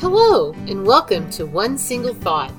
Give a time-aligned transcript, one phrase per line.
[0.00, 2.58] Hello, and welcome to One Single Thought,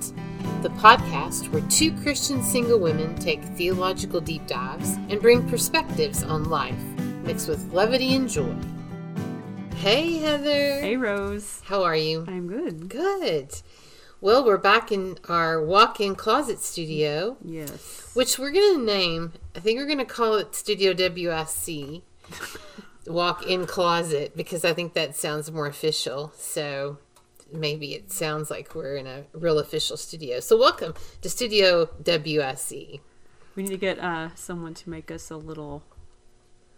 [0.61, 6.45] the podcast where two Christian single women take theological deep dives and bring perspectives on
[6.45, 6.77] life,
[7.23, 8.55] mixed with levity and joy.
[9.77, 10.79] Hey, Heather.
[10.81, 11.61] Hey, Rose.
[11.65, 12.25] How are you?
[12.27, 12.87] I'm good.
[12.89, 13.61] Good.
[14.21, 18.11] Well, we're back in our walk in closet studio, Yes.
[18.13, 22.03] which we're going to name, I think we're going to call it Studio WSC,
[23.07, 26.31] walk in closet, because I think that sounds more official.
[26.37, 26.99] So
[27.53, 30.39] maybe it sounds like we're in a real official studio.
[30.39, 32.99] So, welcome to Studio WSC.
[33.55, 35.83] We need to get uh, someone to make us a little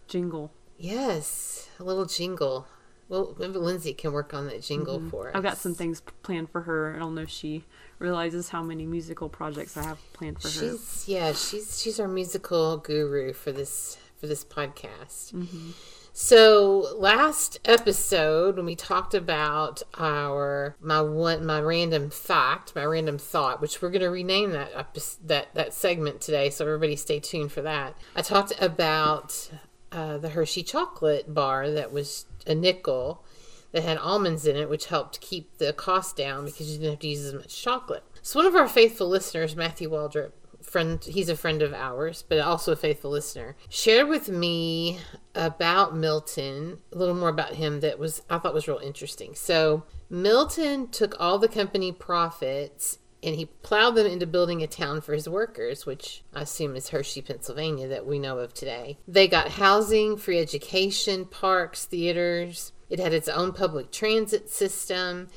[0.08, 0.52] jingle.
[0.78, 2.66] Yes, a little jingle.
[3.08, 5.28] Well, maybe Lindsay can work on that jingle for us.
[5.28, 5.36] Mm-hmm.
[5.36, 6.94] I've got some things planned for her.
[6.96, 7.64] I don't know if she
[7.98, 10.54] realizes how many musical projects I have planned for her.
[10.54, 15.32] She's yeah, she's she's our musical guru for this for this podcast.
[15.32, 15.70] Mm-hmm.
[16.16, 23.18] So last episode when we talked about our my one my random fact, my random
[23.18, 27.18] thought, which we're going to rename that epi- that that segment today, so everybody stay
[27.18, 27.96] tuned for that.
[28.14, 29.50] I talked about
[29.90, 33.24] uh, the Hershey chocolate bar that was a nickel
[33.72, 37.00] that had almonds in it, which helped keep the cost down because you didn't have
[37.00, 38.04] to use as much chocolate.
[38.22, 40.30] So one of our faithful listeners, Matthew Waldrop,
[40.74, 44.98] friend, he's a friend of ours, but also a faithful listener, shared with me
[45.32, 49.36] about Milton, a little more about him that was I thought was real interesting.
[49.36, 55.00] So Milton took all the company profits and he plowed them into building a town
[55.00, 58.98] for his workers, which I assume is Hershey, Pennsylvania, that we know of today.
[59.06, 62.72] They got housing, free education, parks, theaters.
[62.90, 65.28] It had its own public transit system.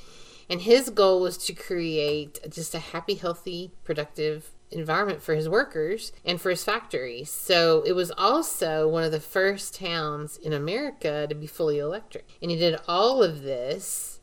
[0.49, 6.11] And his goal was to create just a happy, healthy, productive environment for his workers
[6.25, 7.29] and for his factories.
[7.29, 12.27] So it was also one of the first towns in America to be fully electric.
[12.41, 14.19] And he did all of this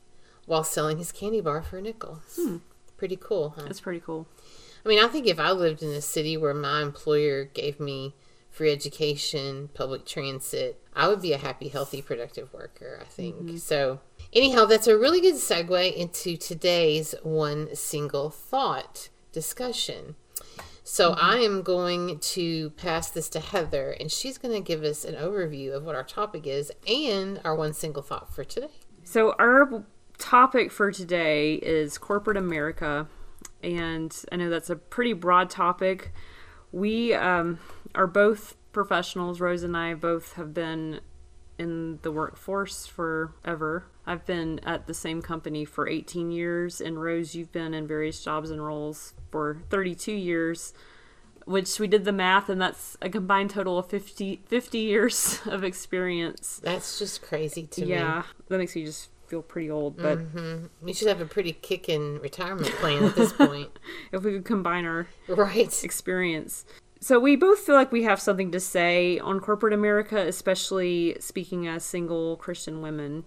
[0.46, 2.20] while selling his candy bar for a nickel.
[2.36, 2.58] Hmm.
[2.96, 3.62] Pretty cool, huh?
[3.64, 4.28] That's pretty cool.
[4.84, 8.14] I mean, I think if I lived in a city where my employer gave me
[8.50, 13.36] free education, public transit, I would be a happy, healthy, productive worker, I think.
[13.36, 13.56] Mm-hmm.
[13.56, 14.00] So,
[14.32, 20.14] anyhow, that's a really good segue into today's one single thought discussion.
[20.86, 25.02] So, I am going to pass this to Heather, and she's going to give us
[25.02, 28.68] an overview of what our topic is and our one single thought for today.
[29.02, 29.82] So, our
[30.18, 33.08] topic for today is corporate America.
[33.62, 36.12] And I know that's a pretty broad topic.
[36.70, 37.60] We um,
[37.94, 39.40] are both professionals.
[39.40, 41.00] Rose and I both have been
[41.58, 43.86] in the workforce forever.
[44.06, 48.22] I've been at the same company for 18 years, and Rose, you've been in various
[48.22, 50.74] jobs and roles for 32 years,
[51.46, 55.64] which we did the math, and that's a combined total of 50, 50 years of
[55.64, 56.60] experience.
[56.62, 57.88] That's just crazy to me.
[57.88, 60.66] Yeah, that makes me just feel pretty old, but mm-hmm.
[60.82, 63.70] We should have a pretty kicking retirement plan at this point.
[64.12, 65.84] if we could combine our right.
[65.84, 66.64] experience.
[67.00, 71.66] So we both feel like we have something to say on corporate America, especially speaking
[71.66, 73.24] as single Christian women,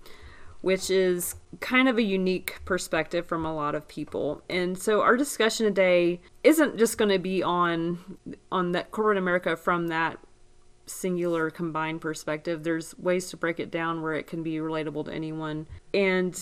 [0.68, 4.44] which is kind of a unique perspective from a lot of people.
[4.50, 8.18] And so our discussion today isn't just going to be on
[8.52, 10.20] on that corporate America from that
[10.86, 12.64] singular combined perspective.
[12.64, 15.68] There's ways to break it down where it can be relatable to anyone.
[15.94, 16.38] And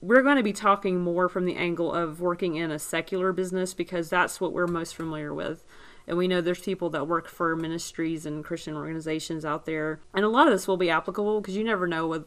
[0.00, 3.74] we're going to be talking more from the angle of working in a secular business
[3.74, 5.62] because that's what we're most familiar with.
[6.08, 10.00] And we know there's people that work for ministries and Christian organizations out there.
[10.12, 12.24] And a lot of this will be applicable because you never know with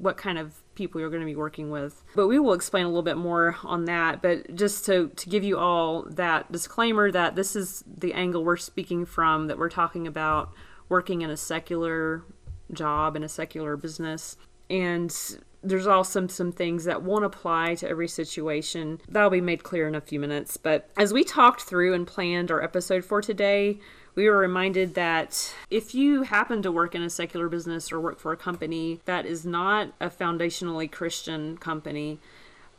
[0.00, 2.02] what kind of people you're going to be working with.
[2.16, 4.22] But we will explain a little bit more on that.
[4.22, 8.56] But just to, to give you all that disclaimer that this is the angle we're
[8.56, 10.52] speaking from, that we're talking about
[10.88, 12.24] working in a secular
[12.72, 14.36] job in a secular business.
[14.68, 15.14] And
[15.62, 19.00] there's also some things that won't apply to every situation.
[19.08, 20.56] That'll be made clear in a few minutes.
[20.56, 23.78] But as we talked through and planned our episode for today,
[24.14, 28.18] we were reminded that if you happen to work in a secular business or work
[28.18, 32.18] for a company that is not a foundationally Christian company,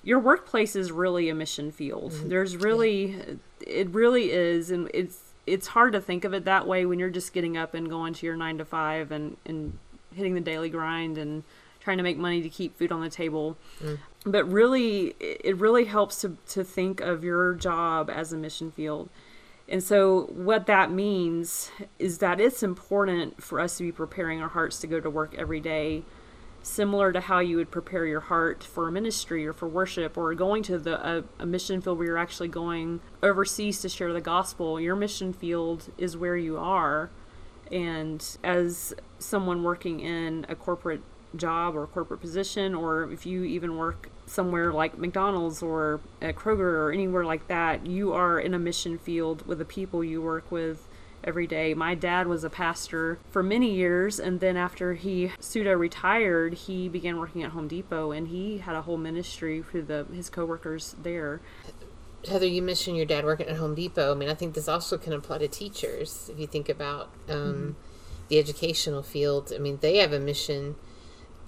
[0.04, 2.12] your workplace is really a mission field.
[2.12, 2.30] Mm-hmm.
[2.30, 3.16] There's really,
[3.66, 7.10] it really is, and it's it's hard to think of it that way when you're
[7.10, 9.78] just getting up and going to your nine to five and and
[10.14, 11.44] hitting the daily grind and
[11.80, 13.58] trying to make money to keep food on the table.
[13.82, 13.98] Mm.
[14.26, 19.10] But really, it really helps to, to think of your job as a mission field.
[19.68, 24.50] And so, what that means is that it's important for us to be preparing our
[24.50, 26.04] hearts to go to work every day,
[26.62, 30.34] similar to how you would prepare your heart for a ministry or for worship or
[30.36, 34.22] going to the a, a mission field where you're actually going overseas to share the
[34.22, 34.80] gospel.
[34.80, 37.10] Your mission field is where you are,
[37.72, 41.02] and as someone working in a corporate
[41.36, 46.60] job or corporate position, or if you even work somewhere like McDonald's or at Kroger
[46.60, 50.52] or anywhere like that, you are in a mission field with the people you work
[50.52, 50.88] with
[51.24, 51.74] every day.
[51.74, 56.90] My dad was a pastor for many years, and then after he pseudo retired, he
[56.90, 60.96] began working at Home Depot, and he had a whole ministry for the his coworkers
[61.02, 61.42] there.
[62.28, 64.12] Heather, you mentioned your dad working at Home Depot.
[64.12, 66.30] I mean, I think this also can apply to teachers.
[66.32, 67.72] If you think about um, mm-hmm.
[68.30, 70.76] the educational field, I mean, they have a mission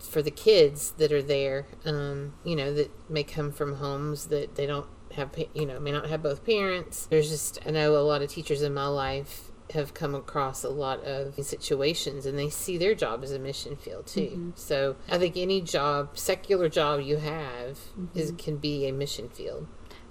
[0.08, 1.68] for the kids that are there.
[1.86, 5.32] Um, you know, that may come from homes that they don't have.
[5.54, 7.08] You know, may not have both parents.
[7.08, 10.70] There's just I know a lot of teachers in my life have come across a
[10.70, 14.22] lot of situations and they see their job as a mission field too.
[14.22, 14.50] Mm-hmm.
[14.56, 18.18] So I think any job, secular job you have mm-hmm.
[18.18, 19.68] is can be a mission field.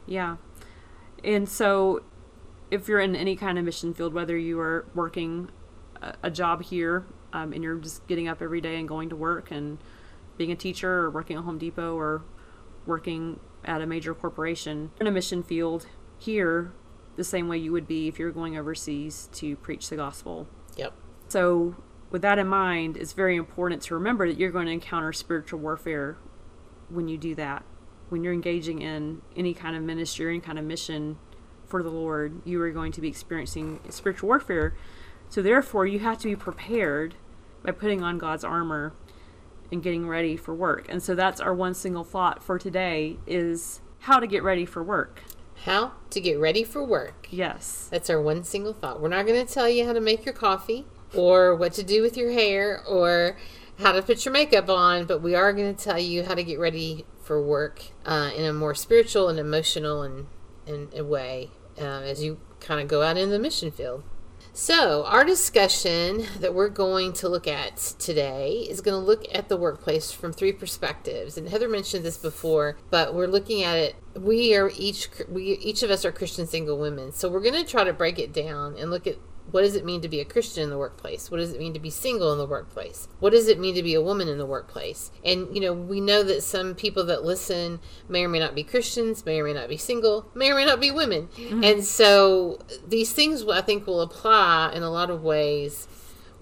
[0.06, 0.36] Yeah.
[1.22, 2.02] And so
[2.70, 5.50] if you're in any kind of mission field, whether you are working
[6.00, 9.16] a, a job here um, and you're just getting up every day and going to
[9.16, 9.78] work and
[10.36, 12.22] being a teacher or working at Home Depot or
[12.86, 15.86] working at a major corporation in a mission field
[16.18, 16.72] here
[17.16, 20.48] the same way you would be if you're going overseas to preach the gospel.
[20.76, 20.94] Yep.
[21.28, 21.76] So,
[22.10, 25.60] with that in mind, it's very important to remember that you're going to encounter spiritual
[25.60, 26.16] warfare
[26.88, 27.64] when you do that.
[28.08, 31.18] When you're engaging in any kind of ministry any kind of mission
[31.66, 34.74] for the Lord, you are going to be experiencing spiritual warfare.
[35.28, 37.14] So, therefore, you have to be prepared
[37.62, 38.92] by putting on God's armor
[39.70, 40.86] and getting ready for work.
[40.88, 44.82] And so that's our one single thought for today is how to get ready for
[44.82, 45.22] work
[45.64, 47.28] how to get ready for work.
[47.30, 47.88] Yes.
[47.90, 49.00] That's our one single thought.
[49.00, 52.02] We're not going to tell you how to make your coffee or what to do
[52.02, 53.36] with your hair or
[53.78, 56.42] how to put your makeup on, but we are going to tell you how to
[56.42, 60.26] get ready for work uh, in a more spiritual and emotional and,
[60.66, 64.02] and, and way uh, as you kind of go out in the mission field.
[64.54, 69.48] So, our discussion that we're going to look at today is going to look at
[69.48, 71.38] the workplace from three perspectives.
[71.38, 73.96] And Heather mentioned this before, but we're looking at it.
[74.14, 77.64] We are each we each of us are Christian single women, so we're going to
[77.64, 79.16] try to break it down and look at
[79.50, 81.30] what does it mean to be a Christian in the workplace?
[81.30, 83.08] What does it mean to be single in the workplace?
[83.18, 85.10] What does it mean to be a woman in the workplace?
[85.24, 88.62] And, you know, we know that some people that listen may or may not be
[88.64, 91.28] Christians, may or may not be single, may or may not be women.
[91.36, 91.64] Mm-hmm.
[91.64, 95.88] And so these things I think will apply in a lot of ways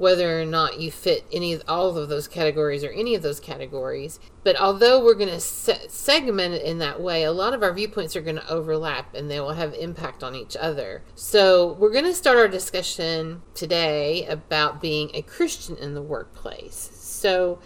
[0.01, 3.39] whether or not you fit any of all of those categories or any of those
[3.39, 4.19] categories.
[4.43, 7.75] But although we're going to se- segment it in that way, a lot of our
[7.75, 11.03] viewpoints are going to overlap and they will have impact on each other.
[11.15, 16.93] So we're going to start our discussion today about being a Christian in the workplace.
[16.95, 17.59] So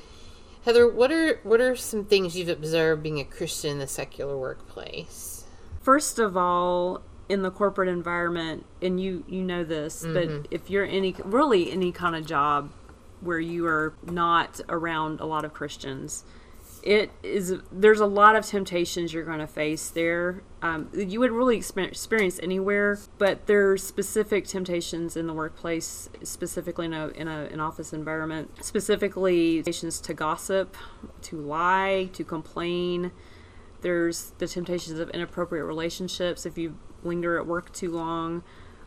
[0.65, 4.37] Heather, what are what are some things you've observed being a Christian in the secular
[4.37, 5.45] workplace?
[5.81, 10.15] First of all, in the corporate environment and you you know this mm-hmm.
[10.15, 12.71] but if you're any really any kind of job
[13.21, 16.25] where you are not around a lot of christians
[16.83, 21.31] it is there's a lot of temptations you're going to face there um, you would
[21.31, 27.45] really experience anywhere but there's specific temptations in the workplace specifically in, a, in a,
[27.47, 30.77] an office environment specifically temptations to gossip
[31.23, 33.13] to lie to complain
[33.81, 38.43] there's the temptations of inappropriate relationships if you linger at work too long,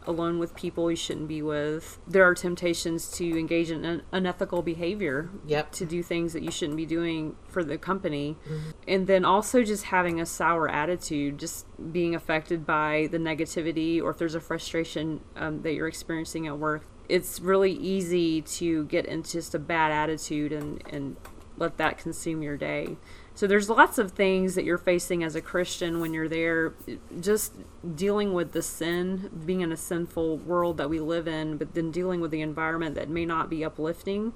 [0.06, 2.00] alone with people you shouldn't be with.
[2.08, 5.30] There are temptations to engage in un- unethical behavior.
[5.46, 5.72] Yep.
[5.74, 8.38] To do things that you shouldn't be doing for the company.
[8.46, 8.70] Mm-hmm.
[8.88, 14.12] And then also just having a sour attitude, just being affected by the negativity or
[14.12, 16.84] if there's a frustration um, that you're experiencing at work.
[17.10, 21.16] It's really easy to get into just a bad attitude and, and
[21.58, 22.98] let that consume your day.
[23.38, 26.74] So there's lots of things that you're facing as a Christian when you're there,
[27.22, 27.54] just
[27.94, 31.92] dealing with the sin, being in a sinful world that we live in, but then
[31.92, 34.34] dealing with the environment that may not be uplifting.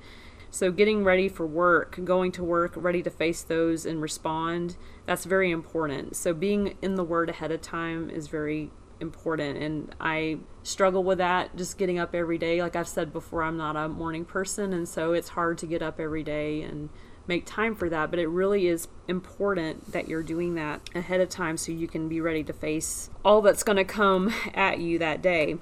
[0.51, 4.77] So getting ready for work, going to work, ready to face those and respond,
[5.07, 6.15] that's very important.
[6.15, 11.17] So being in the word ahead of time is very important and I struggle with
[11.17, 12.61] that just getting up every day.
[12.61, 15.81] Like I've said before, I'm not a morning person and so it's hard to get
[15.81, 16.89] up every day and
[17.31, 21.29] make time for that, but it really is important that you're doing that ahead of
[21.29, 24.99] time so you can be ready to face all that's going to come at you
[24.99, 25.55] that day.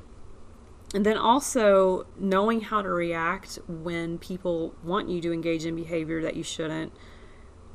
[0.96, 6.24] And then also knowing how to react when people want you to engage in behavior
[6.24, 6.92] that you shouldn't,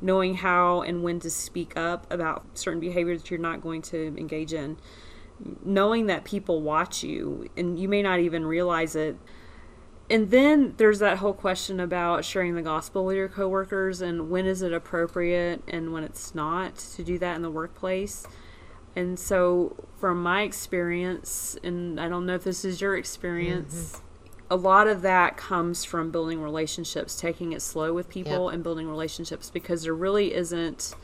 [0.01, 4.13] knowing how and when to speak up about certain behaviors that you're not going to
[4.17, 4.75] engage in,
[5.63, 9.15] knowing that people watch you and you may not even realize it
[10.09, 14.45] and then there's that whole question about sharing the gospel with your coworkers and when
[14.45, 18.27] is it appropriate and when it's not to do that in the workplace.
[18.95, 24.53] And so, from my experience, and I don't know if this is your experience, mm-hmm.
[24.53, 28.53] a lot of that comes from building relationships, taking it slow with people Yep.
[28.53, 30.95] and building relationships because there really isn't,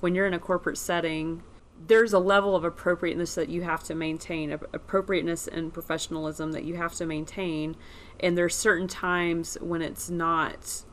[0.00, 1.42] when you're in a corporate setting,
[1.86, 6.64] there's a level of appropriateness that you have to maintain, ap- appropriateness and professionalism that
[6.64, 7.76] you have to maintain.
[8.20, 10.84] And there's certain times when it's not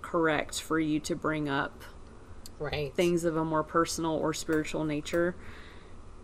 [0.00, 1.84] correct for you to bring up
[2.58, 2.94] Right.
[2.94, 5.34] things of a more personal or spiritual nature.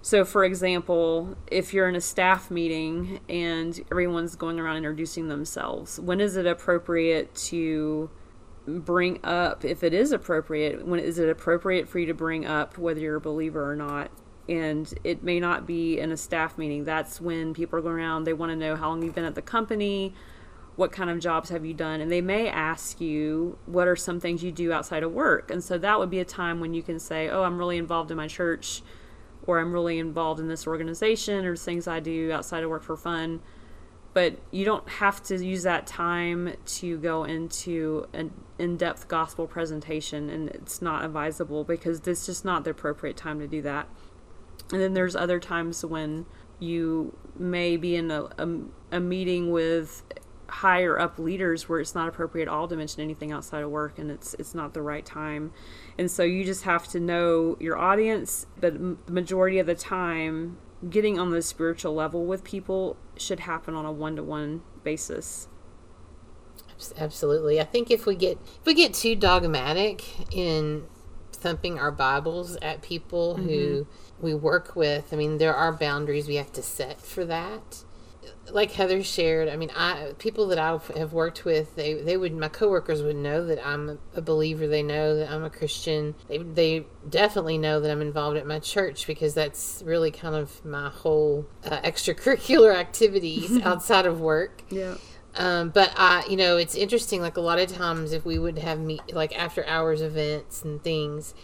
[0.00, 5.98] So, for example, if you're in a staff meeting and everyone's going around introducing themselves,
[5.98, 8.08] when is it appropriate to
[8.66, 12.78] bring up, if it is appropriate, when is it appropriate for you to bring up
[12.78, 14.10] whether you're a believer or not?
[14.48, 16.84] And it may not be in a staff meeting.
[16.84, 19.34] That's when people are going around, they want to know how long you've been at
[19.34, 20.14] the company,
[20.78, 24.20] what kind of jobs have you done and they may ask you what are some
[24.20, 25.50] things you do outside of work?
[25.50, 28.12] And so that would be a time when you can say oh i'm really involved
[28.12, 28.80] in my church
[29.42, 32.96] or i'm really involved in this organization or things i do outside of work for
[32.96, 33.40] fun.
[34.14, 40.30] But you don't have to use that time to go into an in-depth gospel presentation
[40.30, 43.88] and it's not advisable because it's just not the appropriate time to do that
[44.72, 46.26] and then there's other times when
[46.58, 48.48] you may be in a, a,
[48.92, 50.02] a meeting with
[50.48, 53.98] higher up leaders where it's not appropriate at all to mention anything outside of work
[53.98, 55.52] and it's it's not the right time.
[55.98, 60.58] And so you just have to know your audience but the majority of the time
[60.88, 65.48] getting on the spiritual level with people should happen on a one-to-one basis.
[66.96, 67.60] Absolutely.
[67.60, 70.87] I think if we get if we get too dogmatic in
[71.32, 74.07] thumping our Bibles at people who mm-hmm.
[74.20, 77.84] We work with, I mean, there are boundaries we have to set for that.
[78.50, 82.34] Like Heather shared, I mean, I people that I have worked with, they they would
[82.34, 84.66] my coworkers would know that I'm a believer.
[84.66, 86.14] They know that I'm a Christian.
[86.28, 90.64] They they definitely know that I'm involved at my church because that's really kind of
[90.64, 94.62] my whole uh, extracurricular activities outside of work.
[94.70, 94.96] yeah
[95.34, 97.20] Um, but I, you know, it's interesting.
[97.20, 100.82] Like a lot of times, if we would have meet like after hours events and
[100.82, 101.34] things,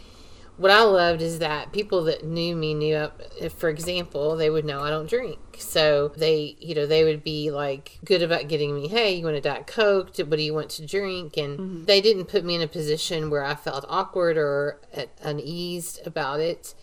[0.57, 3.09] what I loved is that people that knew me knew.
[3.41, 7.25] If, for example, they would know I don't drink, so they, you know, they would
[7.25, 8.89] be like good about getting me.
[8.89, 10.17] Hey, you want a diet coke?
[10.17, 11.37] What do you want to drink?
[11.37, 11.85] And mm-hmm.
[11.87, 16.41] they didn't put me in a position where I felt awkward or at uneased about
[16.41, 16.75] it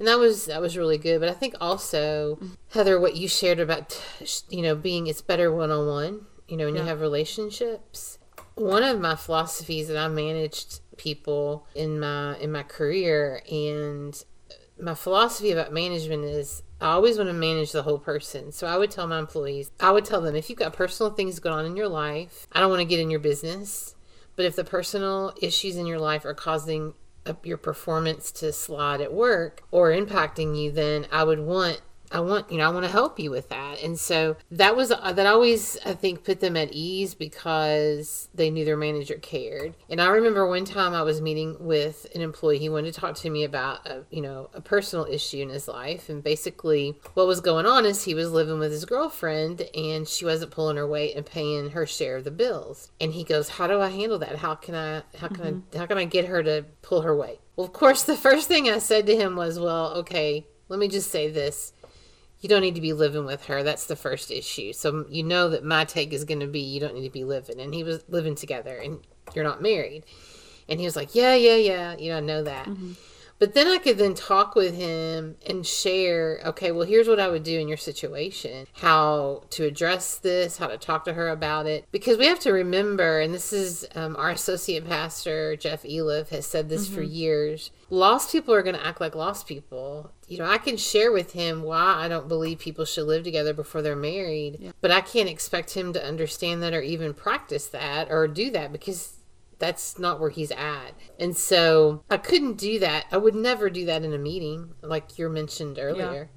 [0.00, 2.54] and that was that was really good but i think also mm-hmm.
[2.70, 4.02] heather what you shared about
[4.48, 8.18] you know being it's better one-on-one you know when you have relationships
[8.54, 14.22] one of my philosophies that i managed people in my in my career and
[14.78, 18.52] my philosophy about management is I always want to manage the whole person.
[18.52, 21.38] So I would tell my employees, I would tell them if you've got personal things
[21.38, 23.94] going on in your life, I don't want to get in your business.
[24.36, 26.94] But if the personal issues in your life are causing
[27.42, 32.50] your performance to slide at work or impacting you, then I would want I want
[32.50, 33.82] you know I want to help you with that.
[33.82, 38.50] And so that was uh, that always I think put them at ease because they
[38.50, 39.74] knew their manager cared.
[39.88, 42.58] And I remember one time I was meeting with an employee.
[42.58, 45.68] He wanted to talk to me about a, you know a personal issue in his
[45.68, 50.08] life, and basically what was going on is he was living with his girlfriend and
[50.08, 52.90] she wasn't pulling her weight and paying her share of the bills.
[53.00, 54.36] And he goes, "How do I handle that?
[54.36, 57.40] How can I how can I how can I get her to pull her weight?"
[57.54, 60.88] Well, of course, the first thing I said to him was, "Well, okay, let me
[60.88, 61.72] just say this."
[62.40, 63.62] You don't need to be living with her.
[63.62, 64.72] That's the first issue.
[64.72, 67.24] So you know that my take is going to be you don't need to be
[67.24, 67.60] living.
[67.60, 69.00] And he was living together and
[69.34, 70.04] you're not married.
[70.68, 71.96] And he was like, yeah, yeah, yeah.
[71.98, 72.66] You know, I know that.
[72.66, 72.92] Mm-hmm.
[73.40, 77.28] But then I could then talk with him and share, okay, well, here's what I
[77.28, 81.66] would do in your situation, how to address this, how to talk to her about
[81.66, 81.86] it.
[81.90, 86.46] Because we have to remember, and this is um, our associate pastor, Jeff Eliff, has
[86.46, 90.12] said this for years lost people are going to act like lost people.
[90.28, 93.52] You know, I can share with him why I don't believe people should live together
[93.52, 98.10] before they're married, but I can't expect him to understand that or even practice that
[98.10, 99.16] or do that because
[99.60, 100.92] that's not where he's at.
[101.18, 103.04] And so I couldn't do that.
[103.12, 106.30] I would never do that in a meeting, like you mentioned earlier.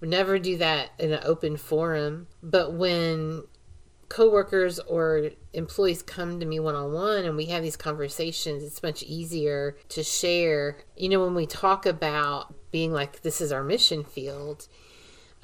[0.00, 2.28] Would never do that in an open forum.
[2.40, 3.42] But when
[4.08, 8.82] coworkers or employees come to me one on one and we have these conversations, it's
[8.82, 10.76] much easier to share.
[10.96, 14.68] You know, when we talk about being like, this is our mission field,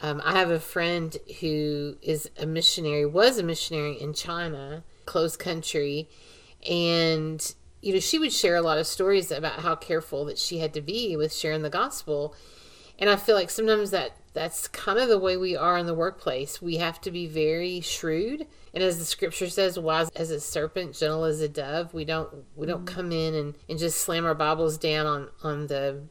[0.00, 5.38] um, I have a friend who is a missionary, was a missionary in China, closed
[5.38, 6.09] country,
[6.68, 10.59] and you know she would share a lot of stories about how careful that she
[10.59, 12.35] had to be with sharing the gospel.
[12.97, 15.94] And I feel like sometimes that that's kind of the way we are in the
[15.94, 16.62] workplace.
[16.62, 20.94] We have to be very shrewd, and as the scripture says, wise as a serpent,
[20.94, 21.92] gentle as a dove.
[21.92, 22.94] We don't we don't mm-hmm.
[22.94, 26.02] come in and, and just slam our Bibles down on on the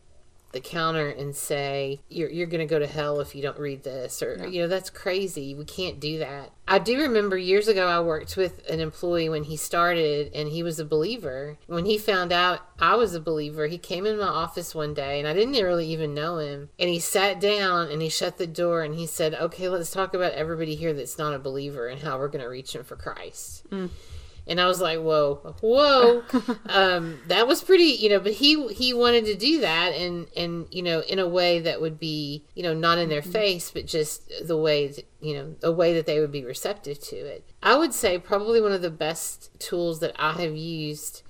[0.53, 3.83] the counter and say you're you're going to go to hell if you don't read
[3.83, 4.45] this or Yeah.
[4.48, 5.53] you know that's crazy.
[5.53, 6.51] We can't do that.
[6.67, 10.63] I do remember years ago I worked with an employee when he started and he
[10.63, 11.57] was a believer.
[11.67, 15.19] When he found out I was a believer, he came in my office one day
[15.19, 16.69] and I didn't really even know him.
[16.79, 20.13] And he sat down and he shut the door and he said, "Okay, let's talk
[20.13, 22.95] about everybody here that's not a believer and how we're going to reach them for
[22.95, 23.89] Christ." Mm.
[24.45, 26.23] And I was like, "Whoa, whoa!"
[26.67, 28.19] um, that was pretty, you know.
[28.19, 31.79] But he he wanted to do that, and and you know, in a way that
[31.79, 35.55] would be, you know, not in their face, but just the way, that, you know,
[35.63, 37.45] a way that they would be receptive to it.
[37.62, 41.23] I would say probably one of the best tools that I have used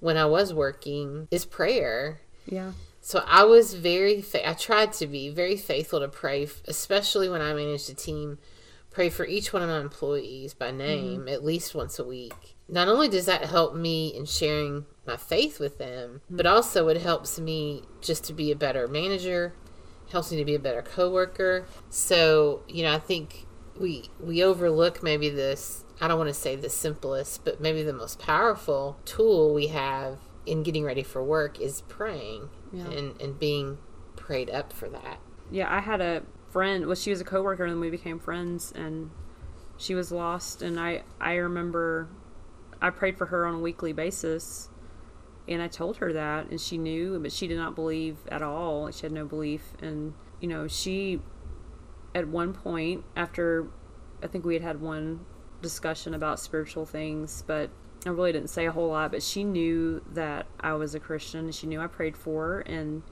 [0.00, 2.20] when I was working is prayer.
[2.46, 2.72] Yeah.
[3.00, 7.40] So I was very, fa- I tried to be very faithful to pray, especially when
[7.40, 8.38] I managed a team.
[8.90, 12.56] Pray for each one of my employees by name at least once a week.
[12.68, 16.36] Not only does that help me in sharing my faith with them, hmm.
[16.36, 19.54] but also it helps me just to be a better manager,
[20.10, 21.66] helps me to be a better coworker.
[21.88, 23.46] So you know, I think
[23.78, 25.84] we we overlook maybe this.
[26.00, 30.18] I don't want to say the simplest, but maybe the most powerful tool we have
[30.46, 32.86] in getting ready for work is praying Yeah.
[32.90, 33.78] and, and being
[34.16, 35.18] prayed up for that.
[35.50, 36.86] Yeah, I had a friend.
[36.86, 38.72] Well, she was a coworker, and then we became friends.
[38.74, 39.10] And
[39.76, 42.08] she was lost, and I I remember
[42.80, 44.68] I prayed for her on a weekly basis,
[45.48, 48.90] and I told her that, and she knew, but she did not believe at all.
[48.90, 51.20] She had no belief, and you know, she
[52.14, 53.66] at one point after
[54.22, 55.24] I think we had had one
[55.62, 57.70] discussion about spiritual things, but
[58.06, 59.10] I really didn't say a whole lot.
[59.12, 61.50] But she knew that I was a Christian.
[61.52, 63.02] She knew I prayed for her, and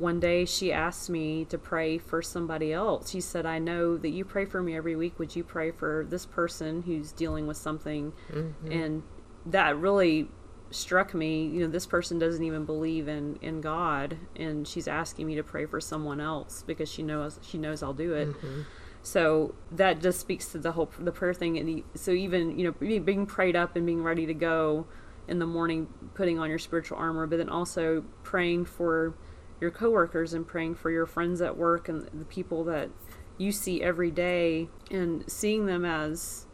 [0.00, 3.10] one day she asked me to pray for somebody else.
[3.10, 5.18] She said, I know that you pray for me every week.
[5.18, 8.14] Would you pray for this person who's dealing with something?
[8.32, 8.72] Mm-hmm.
[8.72, 9.02] And
[9.44, 10.28] that really
[10.70, 11.44] struck me.
[11.44, 15.42] You know, this person doesn't even believe in, in God, and she's asking me to
[15.42, 18.28] pray for someone else because she knows she knows I'll do it.
[18.28, 18.62] Mm-hmm.
[19.02, 21.58] So that just speaks to the whole the prayer thing.
[21.58, 24.86] And the, so even you know being prayed up and being ready to go
[25.28, 29.14] in the morning, putting on your spiritual armor, but then also praying for
[29.60, 32.88] your coworkers and praying for your friends at work and the people that
[33.38, 36.46] you see every day and seeing them as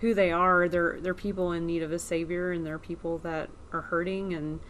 [0.00, 0.68] who they are.
[0.68, 4.60] They're they're people in need of a savior and they're people that are hurting and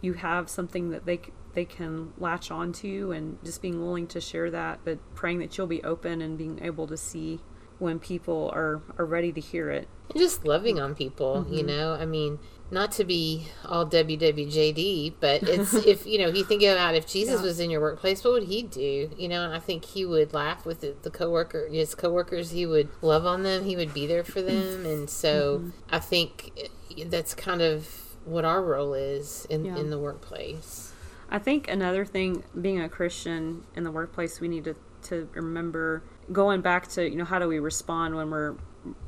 [0.00, 1.20] you have something that they
[1.54, 5.66] they can latch onto and just being willing to share that but praying that you'll
[5.66, 7.40] be open and being able to see
[7.78, 11.66] when people are are ready to hear it And just loving on people, you mm-hmm.
[11.66, 11.94] know?
[11.94, 12.38] I mean,
[12.72, 17.40] not to be all WWJD, but it's if, you know, you think about if Jesus
[17.40, 17.46] Yeah.
[17.46, 19.10] was in your workplace, what would he do?
[19.16, 22.64] You know, and I think he would laugh with the, the coworker, his coworkers, he
[22.66, 24.86] would love on them, he would be there for them.
[24.92, 26.52] And so I think
[26.96, 27.88] eh, that's kind of
[28.24, 29.76] what our role is in, Yeah.
[29.76, 30.92] in the workplace.
[31.30, 36.02] I think another thing, being a Christian in the workplace, we need to, to remember
[36.30, 38.54] going back to, you know, how do we respond when we're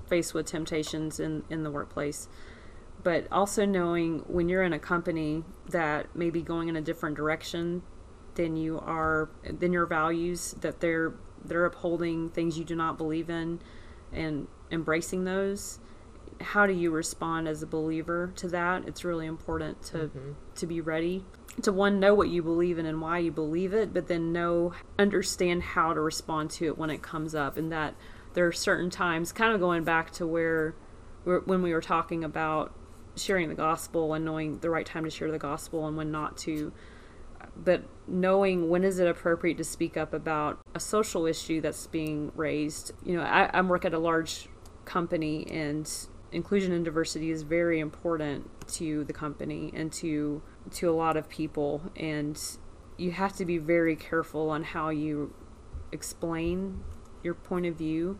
[0.06, 2.28] faced with temptations in, in the workplace?
[3.04, 7.16] But also knowing when you're in a company that may be going in a different
[7.16, 7.82] direction
[8.34, 11.14] than you are, than your values, that they're
[11.44, 13.60] they're upholding things you do not believe in
[14.12, 15.78] and embracing those
[16.40, 18.86] how do you respond as a believer to that?
[18.86, 20.32] It's really important to mm-hmm.
[20.54, 21.24] to be ready
[21.62, 24.72] to one know what you believe in and why you believe it but then know
[24.98, 27.94] understand how to respond to it when it comes up and that
[28.32, 30.74] there are certain times kind of going back to where
[31.22, 32.72] where- when we were talking about
[33.16, 36.36] sharing the gospel and knowing the right time to share the gospel and when not
[36.36, 36.72] to
[37.56, 42.32] but knowing when is it appropriate to speak up about a social issue that's being
[42.34, 42.92] raised.
[43.04, 44.48] You know I, i'm work at a large
[44.84, 45.90] company and
[46.32, 51.28] inclusion and diversity is very important to the company and to to a lot of
[51.28, 51.92] people.
[51.96, 52.40] And
[52.96, 55.32] you have to be very careful on how you
[55.92, 56.82] explain
[57.22, 58.18] your point of view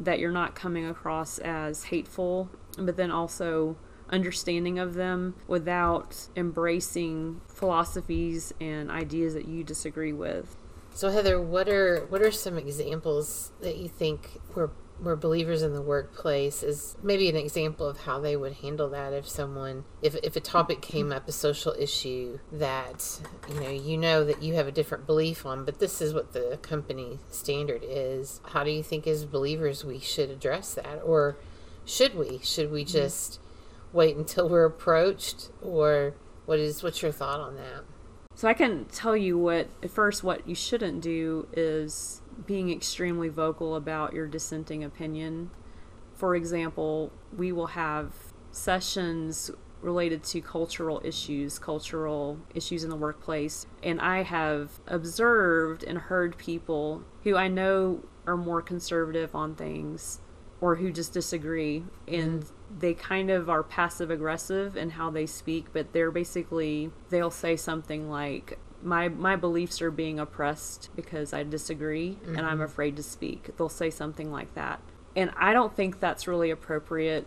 [0.00, 3.76] that you're not coming across as hateful but then also
[4.12, 10.54] understanding of them without embracing philosophies and ideas that you disagree with.
[10.94, 14.70] So Heather, what are what are some examples that you think were
[15.00, 16.62] were believers in the workplace?
[16.62, 20.40] Is maybe an example of how they would handle that if someone if if a
[20.40, 24.72] topic came up a social issue that you know you know that you have a
[24.72, 28.42] different belief on but this is what the company standard is.
[28.48, 31.00] How do you think as believers we should address that?
[31.02, 31.38] Or
[31.86, 32.40] should we?
[32.42, 32.92] Should we mm-hmm.
[32.92, 33.40] just
[33.92, 36.14] wait until we're approached or
[36.46, 37.84] what is what's your thought on that
[38.34, 43.28] So I can tell you what at first what you shouldn't do is being extremely
[43.28, 45.50] vocal about your dissenting opinion.
[46.14, 48.12] For example, we will have
[48.50, 49.50] sessions
[49.80, 53.66] related to cultural issues, cultural issues in the workplace.
[53.82, 60.20] And I have observed and heard people who I know are more conservative on things
[60.60, 62.61] or who just disagree and mm-hmm.
[62.78, 67.56] They kind of are passive aggressive in how they speak but they're basically they'll say
[67.56, 72.62] something like my my beliefs are being oppressed because I disagree and I'm mm-hmm.
[72.62, 73.56] afraid to speak.
[73.56, 74.80] They'll say something like that.
[75.14, 77.26] And I don't think that's really appropriate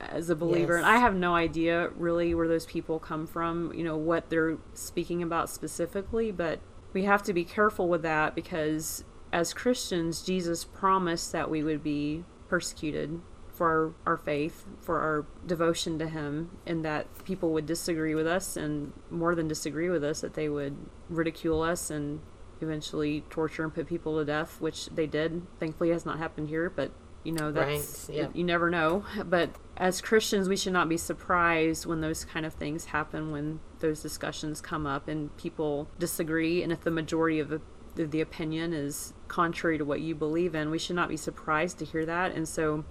[0.00, 0.84] as a believer Yes.
[0.84, 4.58] and I have no idea really where those people come from, you know, what they're
[4.74, 6.60] speaking about specifically, but
[6.92, 11.82] we have to be careful with that because as Christians, Jesus promised that we would
[11.82, 13.20] be persecuted
[13.56, 18.26] for our, our faith, for our devotion to Him, and that people would disagree with
[18.26, 20.76] us, and more than disagree with us, that they would
[21.08, 22.20] ridicule us and
[22.60, 25.42] eventually torture and put people to death, which they did.
[25.58, 26.92] Thankfully, has not happened here, but
[27.24, 28.28] you know that's Right, yeah.
[28.34, 29.04] you never know.
[29.24, 33.60] But as Christians, we should not be surprised when those kind of things happen, when
[33.80, 37.60] those discussions come up and people disagree, and if the majority of the
[37.96, 41.78] the, the opinion is contrary to what you believe in, we should not be surprised
[41.78, 42.34] to hear that.
[42.34, 42.84] And so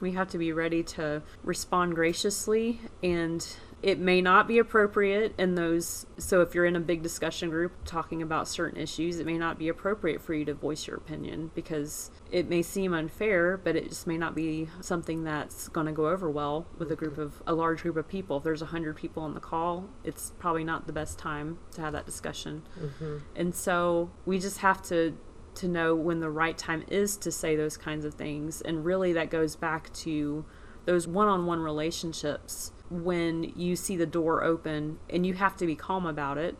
[0.00, 5.56] we have to be ready to respond graciously and it may not be appropriate in
[5.56, 9.36] those so if you're in a big discussion group talking about certain issues it may
[9.36, 13.76] not be appropriate for you to voice your opinion because it may seem unfair but
[13.76, 17.18] it just may not be something that's going to go over well with a group
[17.18, 18.38] of a large group of people.
[18.38, 21.92] If there's 100 people on the call it's probably not the best time to have
[21.92, 22.62] that discussion.
[22.80, 23.18] Mm-hmm.
[23.36, 25.14] And so we just have to
[25.56, 28.60] to know when the right time is to say those kinds of things.
[28.60, 30.44] And really, that goes back to
[30.84, 35.66] those one on one relationships when you see the door open and you have to
[35.66, 36.56] be calm about it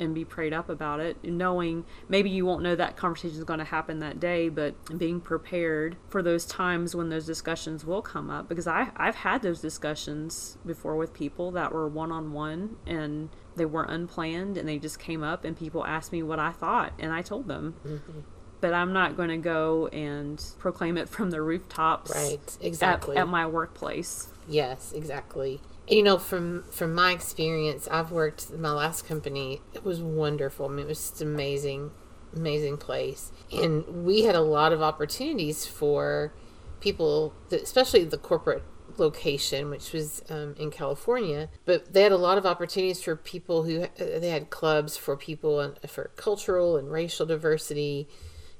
[0.00, 3.58] and be prayed up about it, knowing maybe you won't know that conversation is going
[3.58, 8.30] to happen that day, but being prepared for those times when those discussions will come
[8.30, 8.48] up.
[8.48, 13.30] Because I, I've had those discussions before with people that were one on one and
[13.56, 16.92] they weren't unplanned and they just came up and people asked me what I thought
[16.98, 18.20] and I told them mm-hmm.
[18.60, 23.16] But I'm not going to go and proclaim it from the rooftops Right, exactly.
[23.16, 24.28] at my workplace.
[24.48, 25.60] Yes, exactly.
[25.88, 29.60] And, you know, from from my experience, I've worked my last company.
[29.74, 30.66] It was wonderful.
[30.66, 31.90] I mean, it was just amazing,
[32.34, 33.32] amazing place.
[33.52, 36.32] And we had a lot of opportunities for
[36.80, 38.62] people, that, especially the corporate
[38.98, 41.48] location, which was um, in California.
[41.64, 45.16] But they had a lot of opportunities for people who uh, they had clubs for
[45.16, 48.08] people and for cultural and racial diversity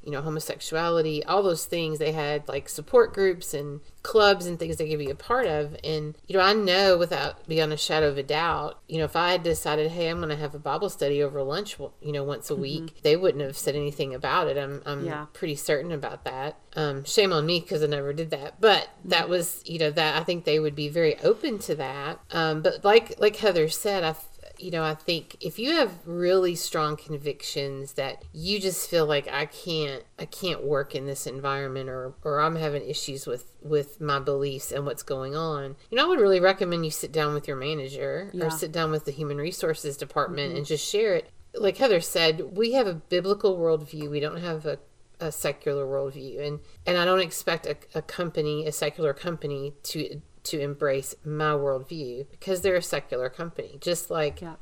[0.09, 1.99] you know, homosexuality, all those things.
[1.99, 5.77] They had like support groups and clubs and things they could be a part of.
[5.85, 9.15] And, you know, I know without beyond a shadow of a doubt, you know, if
[9.17, 12.25] I had decided, hey, I'm going to have a Bible study over lunch, you know,
[12.25, 14.57] once a week, they wouldn't have said anything about it.
[14.57, 15.27] I'm, I'm Yeah.
[15.35, 16.57] pretty certain about that.
[16.75, 18.63] Um, shame on me because I never did that.
[18.63, 22.21] But that was, you know, that I think they would be very open to that.
[22.31, 24.15] Um, but like, like Heather said, I
[24.59, 29.29] you know, I think if you have really strong convictions that you just feel like
[29.29, 34.01] I can't, I can't work in this environment, or or I'm having issues with with
[34.01, 37.35] my beliefs and what's going on, you know, I would really recommend you sit down
[37.35, 38.47] with your manager Yeah.
[38.47, 40.65] or sit down with the human resources department and mm-hmm.
[40.65, 41.31] just share it.
[41.55, 44.11] Like Heather said, we have a biblical worldview.
[44.11, 44.79] We don't have a
[45.21, 50.21] a secular worldview and and i don't expect a, a company a secular company to
[50.51, 53.79] to embrace my worldview because they're a secular company.
[53.81, 54.55] Just like Yeah.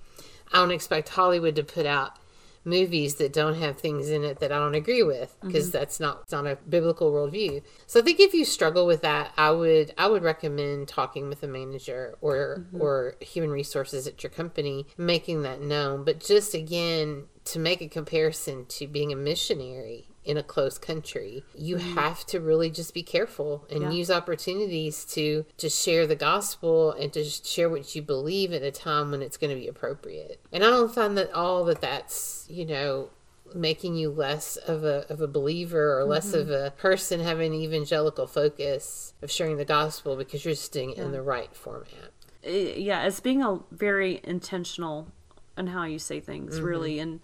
[0.53, 2.19] i don't expect hollywood to put out
[2.67, 5.79] movies that don't have things in it that i don't agree with because mm-hmm.
[5.79, 7.63] that's not it's not a biblical worldview.
[7.87, 11.45] So i think if you struggle with that i would i would recommend talking with
[11.45, 12.83] a manager or mm-hmm.
[12.83, 16.05] or human resources at your company making that known.
[16.05, 21.45] But just again to make a comparison to being a missionary in a close country
[21.55, 21.95] you mm-hmm.
[21.95, 23.91] have to really just be careful and Yeah.
[23.91, 28.71] use opportunities to to share the gospel and to share what you believe at a
[28.71, 30.41] time when it's going to be appropriate.
[30.53, 33.11] And i don't find that all that that's you know
[33.55, 36.41] making you less of a of a believer or less mm-hmm.
[36.41, 40.91] of a person having an evangelical focus of sharing the gospel because you're just doing
[40.91, 42.13] it in the right format.
[42.43, 45.09] Yeah, it's being a very intentional
[45.57, 46.97] on how you say things, really.
[46.97, 47.03] Mm-hmm.
[47.03, 47.21] And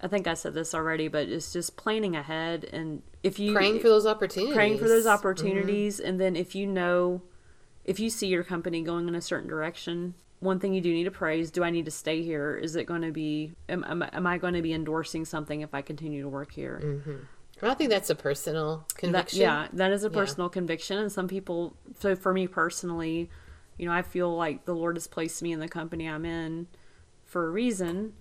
[0.00, 2.64] I think I said this already, but it's just planning ahead.
[2.72, 5.14] And if you praying for those opportunities praying for those mm-hmm.
[5.14, 7.22] opportunities, and then if you know,
[7.84, 11.04] if you see your company going in a certain direction, one thing you do need
[11.04, 12.56] to pray is: Do I need to stay here?
[12.56, 13.52] Is it going to be?
[13.68, 16.80] Am, am, am I going to be endorsing something if I continue to work here?
[16.84, 17.66] Mm-hmm.
[17.66, 20.14] i think that's a personal That, conviction yeah, that is a Yeah.
[20.14, 21.74] personal conviction, and some people.
[22.00, 23.30] So for me personally,
[23.78, 26.66] you know, I feel like the Lord has placed me in the company I'm in
[27.24, 28.12] for a reason.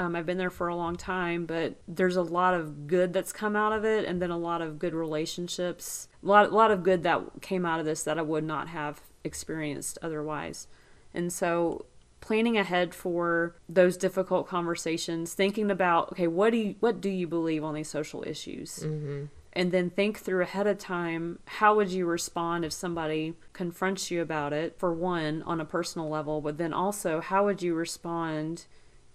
[0.00, 3.34] Um, I've been there for a long time, but there's a lot of good that's
[3.34, 6.08] come out of it, and then a lot of good relationships.
[6.22, 8.68] A lot, a lot of good that came out of this that I would not
[8.68, 10.68] have experienced otherwise.
[11.12, 11.84] And so
[12.22, 17.26] planning ahead for those difficult conversations, thinking about okay, what do you what do you
[17.26, 18.78] believe on these social issues?
[18.78, 19.26] Mm-hmm.
[19.52, 24.22] And then think through ahead of time how would you respond if somebody confronts you
[24.22, 28.64] about it, for one, on a personal level, but then also how would you respond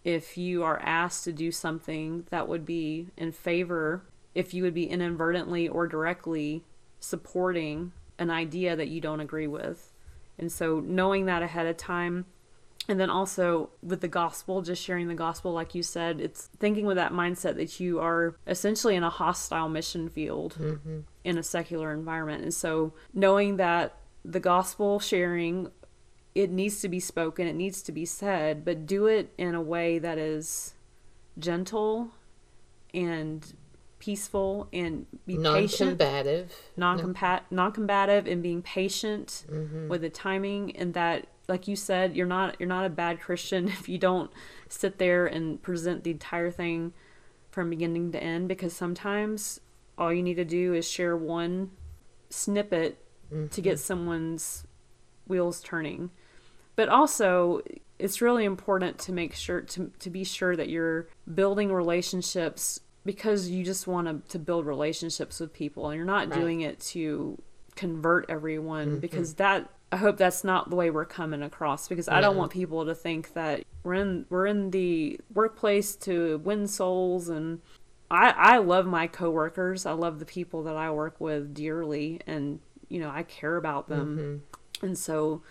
[0.05, 4.73] if you are asked to do something that would be in favor, if you would
[4.73, 6.63] be inadvertently or directly
[6.99, 9.91] supporting an idea that you don't agree with.
[10.37, 12.25] And so knowing that ahead of time
[12.87, 16.85] and then also with the gospel just sharing the gospel like you said it's thinking
[16.85, 20.99] with that mindset that you are essentially in a hostile mission field Mm-hmm.
[21.23, 25.71] in a secular environment and so knowing that the gospel sharing
[26.35, 29.61] it needs to be spoken it needs to be said but do it in a
[29.61, 30.73] way that is
[31.39, 32.09] gentle
[32.93, 33.53] and
[33.99, 36.53] peaceful and be patient Non-combative.
[36.77, 39.87] non-compat non-combative and being patient Mm-hmm.
[39.87, 43.67] with the timing and that like you said you're not you're not a bad christian
[43.79, 44.29] if you don't
[44.69, 46.93] sit there and present the entire thing
[47.51, 49.61] from beginning to end because sometimes
[49.97, 51.71] all you need to do is share one
[52.29, 52.97] snippet
[53.51, 54.65] to get someone's
[55.27, 56.09] wheels turning
[56.75, 57.61] but also
[57.97, 63.49] it's really important to make sure to, to be sure that you're building relationships because
[63.49, 66.39] you just want to, to build relationships with people and you're not Right.
[66.39, 67.41] doing it to
[67.75, 68.99] convert everyone mm-hmm.
[68.99, 72.51] because that I hope that's not the way we're coming across because I don't want
[72.51, 77.61] people to think that we're in we're in the workplace to win souls and
[78.09, 79.85] I I love my coworkers.
[79.85, 82.59] I love the people that I work with dearly and
[82.89, 84.17] you know, I care about them.
[84.17, 84.85] Mm-hmm.
[84.85, 85.43] And so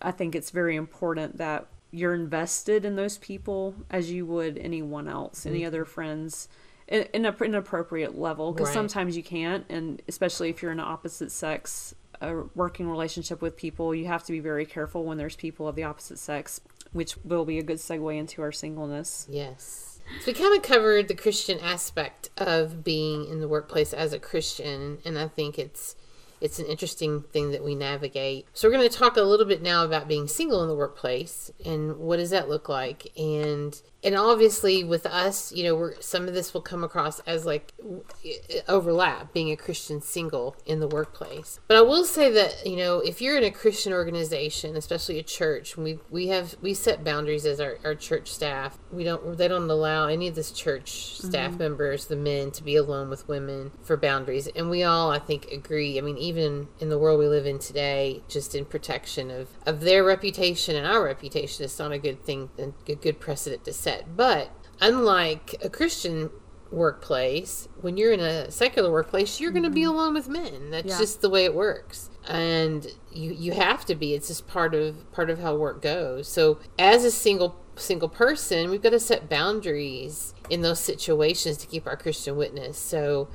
[0.00, 5.08] I think it's very important that you're invested in those people as you would anyone
[5.08, 5.68] else, any mm-hmm.
[5.68, 6.48] other friends,
[6.86, 8.52] in, in a, an appropriate level.
[8.52, 8.74] Because Right.
[8.74, 13.56] sometimes you can't, and especially if you're in an opposite sex, a working relationship with
[13.56, 16.60] people, you have to be very careful when there's people of the opposite sex,
[16.92, 19.26] which will be a good segue into our singleness.
[19.30, 20.00] Yes.
[20.20, 24.18] So we kind of covered the Christian aspect of being in the workplace as a
[24.18, 25.96] Christian, and I think it's
[26.40, 28.46] it's an interesting thing that we navigate.
[28.52, 31.50] So we're going to talk a little bit now about being single in the workplace
[31.64, 36.28] and what does that look like and and obviously with us, you know, we're some
[36.28, 38.28] of this will come across as like uh,
[38.68, 41.58] overlap being a Christian single in the workplace.
[41.66, 45.24] But I will say that, you know, if you're in a Christian organization, especially a
[45.24, 48.78] church, we we have we set boundaries as our, our church staff.
[48.92, 51.58] We don't they don't allow any of this church staff mm-hmm.
[51.58, 54.46] members, the men, to be alone with women for boundaries.
[54.54, 55.98] And we all I think agree.
[55.98, 59.80] I mean, even in the world we live in today, just in protection of, of
[59.80, 62.50] their reputation and our reputation, it's not a good thing
[62.88, 63.87] a good precedent to set.
[64.16, 66.30] But unlike a Christian
[66.70, 69.90] workplace, when you're in a secular workplace, you're going to be mm-hmm.
[69.90, 70.70] alone with men.
[70.70, 70.98] That's Yeah.
[70.98, 72.10] just the way it works.
[72.26, 74.14] And you you have to be.
[74.14, 76.28] It's just part of part of how work goes.
[76.28, 81.66] So as a single single person, we've got to set boundaries in those situations to
[81.66, 82.76] keep our Christian witness.
[82.76, 83.28] So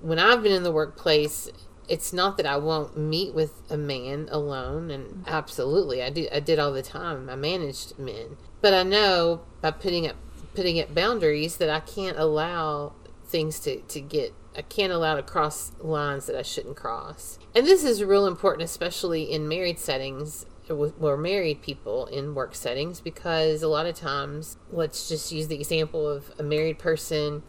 [0.00, 1.48] when I've been in the workplace,
[1.88, 5.28] it's not that I won't meet with a man alone, and mm-hmm.
[5.28, 6.28] absolutely, I do.
[6.32, 7.30] I did all the time.
[7.30, 10.16] I managed men, but I know by putting up
[10.54, 12.94] putting up boundaries that I can't allow
[13.24, 14.34] things to to get.
[14.54, 17.38] I can't allow to cross lines that I shouldn't cross.
[17.54, 22.54] And this is real important, especially in married settings with more married people in work
[22.54, 27.42] settings, because a lot of times, let's just use the example of a married person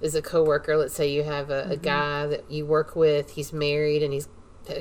[0.00, 0.76] is a coworker.
[0.76, 1.82] Let's say you have a, a mm-hmm.
[1.82, 3.30] guy that you work with.
[3.30, 4.28] He's married and he's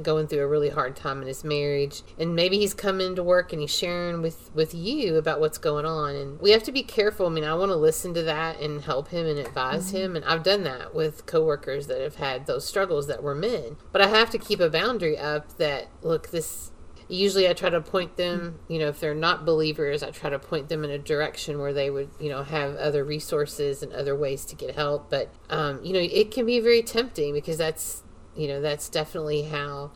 [0.04, 3.52] going through a really hard time in his marriage, and maybe he's coming to work
[3.52, 6.15] and he's sharing with with you about what's going on.
[6.15, 7.28] And we have to be careful.
[7.28, 10.26] I mean, I want to listen to that and help him and advise him, and
[10.26, 13.78] I've done that with coworkers that have had those struggles that were men.
[13.91, 16.72] But I have to keep a boundary up that look this
[17.12, 20.39] usually i try to point them you know if they're not believers i try to
[20.39, 24.15] point them in a direction where they would you know have other resources and other
[24.15, 28.04] ways to get help but um, you know it can be very tempting because that's
[28.36, 29.91] you know that's definitely how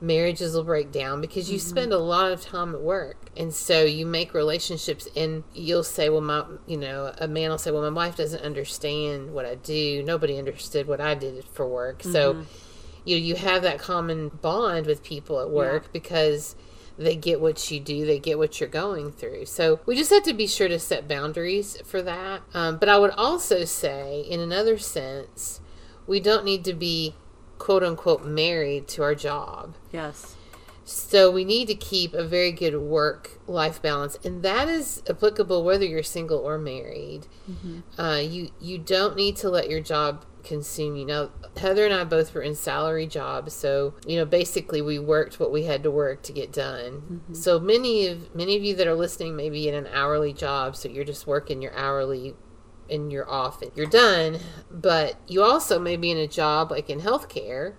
[0.00, 3.16] marriages will break down because you spend a lot of time at work.
[3.36, 7.58] And so you make relationships and you'll say well my you know a man will
[7.58, 10.02] say well my wife doesn't understand what i do.
[10.02, 12.02] Nobody understood what i did for work.
[12.02, 12.44] So
[13.04, 16.54] you know, you have that common bond with people at work because
[16.98, 19.46] they get what you do, they get what you're going through.
[19.46, 22.42] So we just have to be sure to set boundaries for that.
[22.52, 25.60] Um, but I would also say, in another sense,
[26.06, 27.14] we don't need to be
[27.58, 29.74] quote unquote married to our job.
[29.92, 30.36] Yes.
[30.84, 35.62] So we need to keep a very good work life balance, and that is applicable
[35.62, 37.26] whether you're single or married.
[38.00, 41.04] Uh, you you don't need to let your job consume you.
[41.04, 45.38] Now, Heather and I both were in salary jobs, so you know, basically we worked
[45.38, 46.92] what we had to work to get done.
[46.92, 47.34] Mm-hmm.
[47.34, 50.74] So many of many of you that are listening may be in an hourly job,
[50.74, 52.34] so you're just working your hourly
[52.90, 54.38] and you're off and you're done.
[54.70, 57.74] But you also may be in a job like in healthcare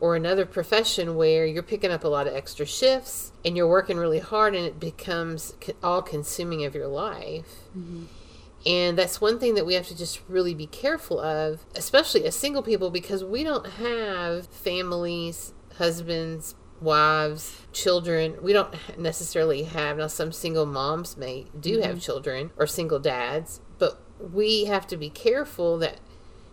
[0.00, 3.96] or another profession where you're picking up a lot of extra shifts and you're working
[3.96, 7.68] really hard and it becomes all consuming of your life.
[7.76, 8.04] Mm-hmm.
[8.66, 12.34] And that's one thing that we have to just really be careful of, especially as
[12.34, 18.36] single people, because we don't have families, husbands, wives, children.
[18.40, 21.82] We don't necessarily have, now, some single moms may do mm-hmm.
[21.82, 23.60] have children or single dads,
[24.18, 25.98] we have to be careful that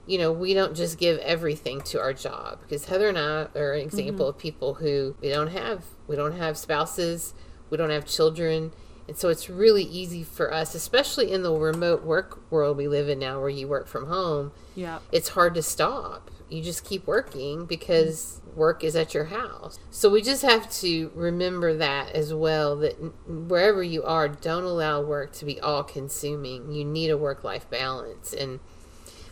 [0.08, 3.74] you know, we don't just give everything to our job because Heather and I are
[3.74, 4.36] an example mm-hmm.
[4.36, 7.34] of people who we don't have we don't have spouses,
[7.70, 8.72] we don't have children,
[9.08, 13.10] and so it's really easy for us, especially in the remote work world we live
[13.10, 14.52] in now where you work from home.
[14.76, 15.00] Yeah.
[15.12, 16.32] It's hard to stop.
[16.50, 19.80] You just keep working because work is at your house.
[19.90, 22.94] So we just have to remember that as well that
[23.28, 26.72] wherever you are, don't allow work to be all consuming.
[26.72, 28.60] You need a work life balance and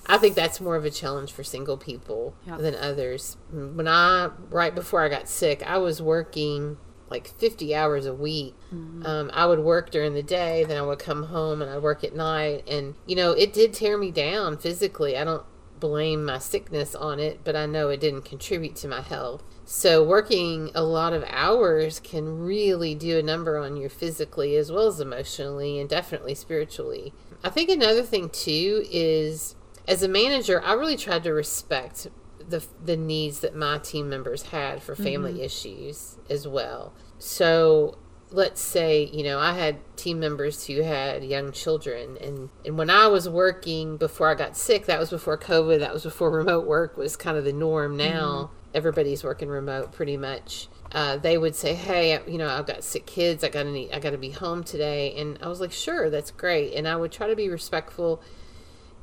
[0.10, 3.38] I think that's more of a challenge for single people than others.
[3.52, 6.78] When I right before I got sick, I was working
[7.12, 8.56] like 50 hours a week.
[8.74, 9.06] Mm-hmm.
[9.06, 12.04] Um, I would work during the day, then I would come home and I'd work
[12.04, 12.68] at night.
[12.68, 15.18] And, you know, it did tear me down physically.
[15.18, 15.44] I don't
[15.80, 19.44] blame my sickness on it, but I know it didn't contribute to my health.
[19.66, 24.72] So, working a lot of hours can really do a number on you physically as
[24.72, 27.14] well as emotionally and definitely spiritually.
[27.44, 29.56] I think another thing, too, is
[29.88, 32.08] as a manager, I really tried to respect
[32.50, 35.44] the the needs that my team members had for family mm-hmm.
[35.44, 36.94] issues as well.
[37.20, 37.98] So
[38.32, 42.90] let's say you know I had team members who had young children, and and when
[42.90, 46.68] I was working before I got sick, that was before COVID, that was before remote
[46.68, 47.98] work was kind of the norm.
[47.98, 48.54] Now mm-hmm.
[48.74, 50.68] everybody's working remote pretty much.
[50.92, 53.44] Uh, they would say, "Hey, you know, I've got sick kids.
[53.44, 56.32] I got to I got to be home today." And I was like, "Sure, that's
[56.32, 58.22] great." And I would try to be respectful,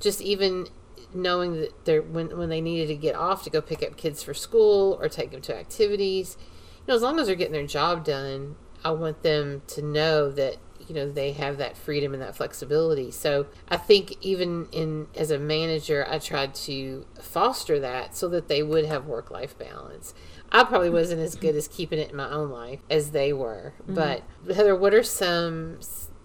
[0.00, 0.66] just even
[1.14, 4.22] knowing that they're when when they needed to get off to go pick up kids
[4.22, 6.36] for school or take them to activities.
[6.40, 10.30] You know, as long as they're getting their job done, I want them to know
[10.30, 13.10] that you know they have that freedom and that flexibility.
[13.10, 18.46] So I think even in as a manager, I tried to foster that so that
[18.46, 20.14] they would have work life balance.
[20.52, 23.74] I probably wasn't as good as keeping it in my own life as they were.
[23.82, 23.94] Mm-hmm.
[23.94, 24.22] But
[24.54, 25.80] Heather, what are some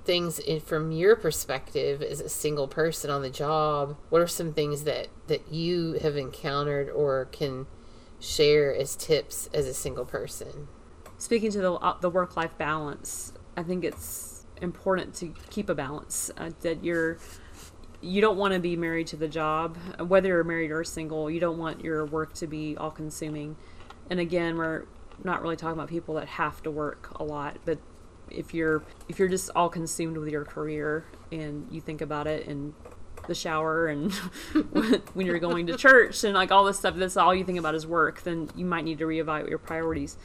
[0.05, 4.51] things in, from your perspective as a single person on the job what are some
[4.51, 7.67] things that that you have encountered or can
[8.19, 10.67] share as tips as a single person
[11.21, 15.75] speaking to the, uh, the work life balance i think it's important to keep a
[15.75, 17.19] balance uh, that you're
[18.01, 21.39] you don't want to be married to the job whether you're married or single you
[21.39, 23.55] don't want your work to be all consuming
[24.09, 24.85] and again we're
[25.23, 27.77] not really talking about people that have to work a lot but
[28.31, 32.47] if you're if you're just all consumed with your career and you think about it
[32.47, 32.73] in
[33.27, 34.11] the shower and
[35.13, 37.75] when you're going to church and like all this stuff that's all you think about
[37.75, 40.17] is work then you might need to reevaluate your priorities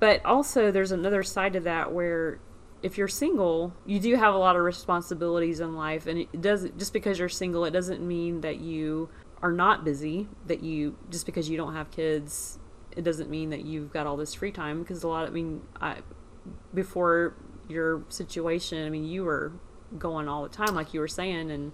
[0.00, 2.38] but also there's another side to that where
[2.82, 6.78] if you're single, you do have a lot of responsibilities in life, and it doesn't
[6.78, 9.08] just because you're single, it doesn't mean that you
[9.42, 10.28] are not busy.
[10.46, 12.58] That you just because you don't have kids,
[12.96, 14.82] it doesn't mean that you've got all this free time.
[14.82, 15.96] Because a lot, of, I mean, I
[16.72, 17.34] before
[17.68, 19.52] your situation, I mean, you were
[19.98, 21.72] going all the time, like you were saying, and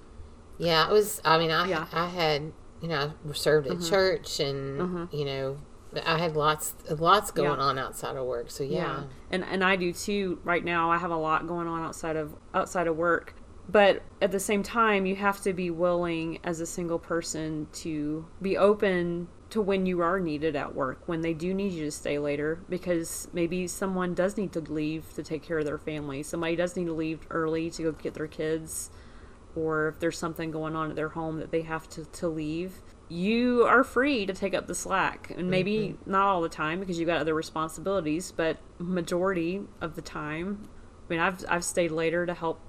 [0.59, 1.21] yeah, it was.
[1.25, 1.87] I mean, I yeah.
[1.93, 3.89] I had you know I served at mm-hmm.
[3.91, 5.17] church, and mm-hmm.
[5.17, 5.59] you know
[6.05, 7.65] I had lots lots going yeah.
[7.65, 8.51] on outside of work.
[8.51, 8.77] So yeah.
[8.77, 10.41] yeah, and and I do too.
[10.45, 13.35] Right now, I have a lot going on outside of outside of work.
[13.69, 18.27] But at the same time, you have to be willing as a single person to
[18.43, 21.91] be open to when you are needed at work, when they do need you to
[21.91, 26.23] stay later, because maybe someone does need to leave to take care of their family.
[26.23, 28.91] Somebody does need to leave early to go get their kids,
[29.55, 32.83] or if there's something going on at their home that they have to, to leave.
[33.09, 36.11] You are free to take up the slack, and maybe mm-hmm.
[36.11, 40.69] not all the time because you've got other responsibilities, but majority of the time.
[41.09, 42.61] I mean, I've I've stayed later to help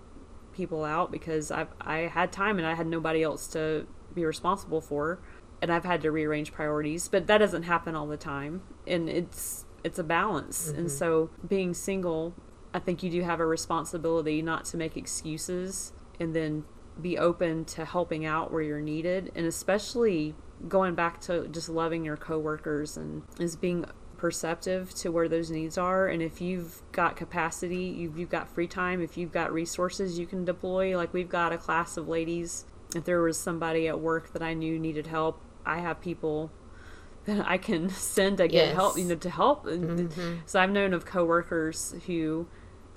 [0.54, 4.82] people out because I've I had time and I had nobody else to be responsible
[4.82, 5.20] for
[5.62, 8.62] and I've had to rearrange priorities, but that doesn't happen all the time.
[8.86, 10.70] And it's it's a balance.
[10.70, 10.80] Mm-hmm.
[10.80, 12.34] And so being single,
[12.74, 16.66] I think you do have a responsibility not to make excuses and then
[17.02, 20.34] be open to helping out where you're needed and especially
[20.68, 23.86] going back to just loving your coworkers and is being
[24.18, 28.68] perceptive to where those needs are and if you've got capacity you've, you've got free
[28.68, 32.66] time if you've got resources you can deploy like we've got a class of ladies
[32.96, 36.52] if there was somebody at work that I knew needed help, I have people
[37.26, 38.76] that I can send to get Yes.
[38.76, 39.66] help, you know, to help.
[39.66, 40.36] And mm-hmm.
[40.46, 42.48] So I've known of coworkers who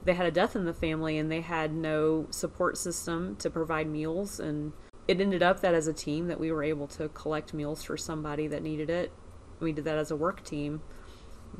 [0.05, 3.87] they had a death in the family and they had no support system to provide
[3.87, 4.73] meals and
[5.07, 7.97] it ended up that as a team that we were able to collect meals for
[7.97, 9.11] somebody that needed it.
[9.59, 10.83] We did that as a work team.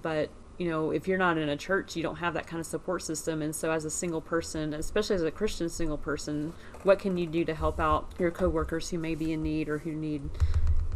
[0.01, 2.67] But, you know, if you're not in a church, you don't have that kind of
[2.67, 6.99] support system and so as a single person, especially as a Christian single person, what
[6.99, 9.93] can you do to help out your coworkers who may be in need or who
[9.93, 10.29] need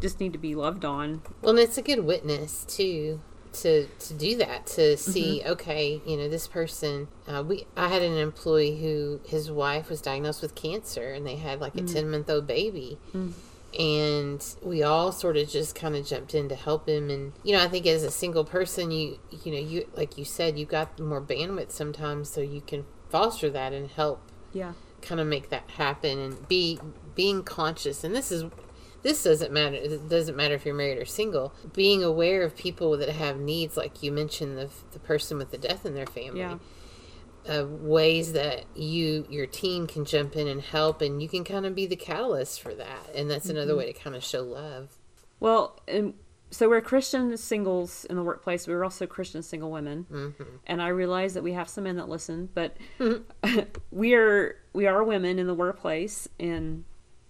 [0.00, 1.22] just need to be loved on?
[1.40, 3.20] Well, and it's a good witness too
[3.52, 5.52] to to do that to see mm-hmm.
[5.52, 10.00] okay you know this person uh, we i had an employee who his wife was
[10.00, 11.92] diagnosed with cancer and they had like a mm.
[11.92, 13.32] 10 month old baby mm.
[13.78, 17.10] and we all sort of just kind of jumped in to help him.
[17.10, 20.24] And you know i think as a single person you you know you like you
[20.24, 24.20] said you got more bandwidth sometimes so you can foster that and help
[24.54, 24.72] Yeah.
[25.02, 26.78] kind of make that happen and be
[27.14, 28.04] being conscious.
[28.04, 28.44] And this is
[29.02, 32.96] this doesn't matter it doesn't matter if you're married or single being aware of people
[32.96, 36.40] that have needs like you mentioned the, the person with the death in their family
[36.40, 36.58] Yeah.
[37.48, 41.66] uh, ways that you your team can jump in and help and you can kind
[41.66, 44.96] of be the catalyst for that and that's another way to kind of show love
[45.40, 46.14] Well, and
[46.50, 48.68] so we're Christian singles in the workplace.
[48.68, 50.42] We're also Christian single women, Mm-hmm.
[50.66, 52.76] and I realize that we have some men that listen, but
[53.90, 56.84] we are we are women in the workplace, and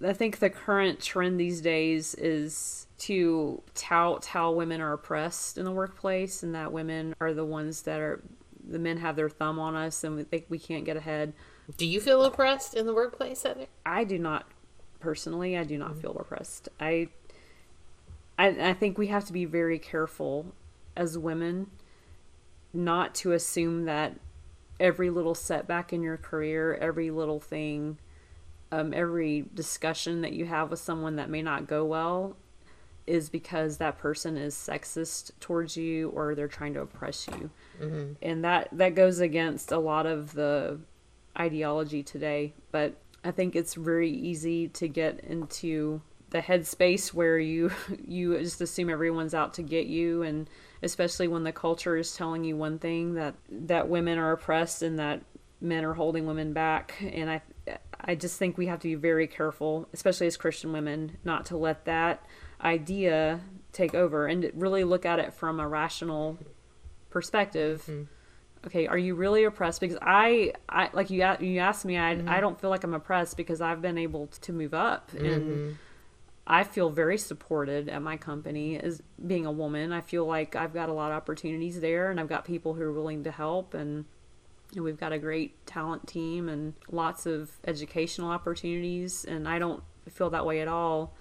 [0.05, 5.65] I think the current trend these days is to tout how women are oppressed in
[5.65, 8.23] the workplace, and that women are the ones that are
[8.69, 11.33] the men have their thumb on us, and we think we can't get ahead.
[11.77, 13.67] do you feel oppressed in the workplace Heather?
[13.85, 14.47] I do not
[15.01, 15.57] personally.
[15.57, 16.01] I do not mm-hmm.
[16.01, 16.69] feel oppressed.
[16.81, 17.09] I,
[18.39, 20.47] I, I think we have to be very careful
[20.97, 21.71] as women,
[22.73, 24.15] not to assume that
[24.79, 27.99] every little setback in your career, every little thing,
[28.73, 32.37] um, every discussion that you have with someone that may not go well,
[33.07, 37.51] is because that person is sexist towards you or they're trying to oppress you,
[38.23, 40.81] and that that goes against a lot of the
[41.39, 42.95] ideology today, but
[43.25, 46.01] I think it's very easy to get into
[46.31, 47.71] the headspace where you
[48.07, 50.49] you just assume everyone's out to get you and
[50.83, 54.99] especially when the culture is telling you one thing that that women are oppressed and
[54.99, 55.23] that
[55.63, 56.95] men are holding women back.
[57.01, 57.41] And I
[58.05, 61.57] I just think we have to be very careful, especially as Christian women, not to
[61.57, 62.25] let that
[62.61, 63.41] idea
[63.73, 66.39] take over and really look at it from a rational
[67.11, 67.83] perspective.
[67.83, 68.03] Mm-hmm.
[68.65, 69.81] Okay are you really oppressed?
[69.81, 72.29] Because i i like you you asked me i mm-hmm.
[72.29, 75.11] i don't feel like i'm oppressed because i've been able to move up.
[75.11, 75.27] Mm-hmm.
[75.27, 75.79] And
[76.47, 79.93] i feel very supported at my company as being a woman.
[79.93, 82.83] I feel like i've got a lot of opportunities there and i've got people who
[82.83, 84.05] are willing to help and
[84.75, 89.83] and we've got a great talent team and lots of educational opportunities and i don't
[90.09, 91.15] feel that way at all.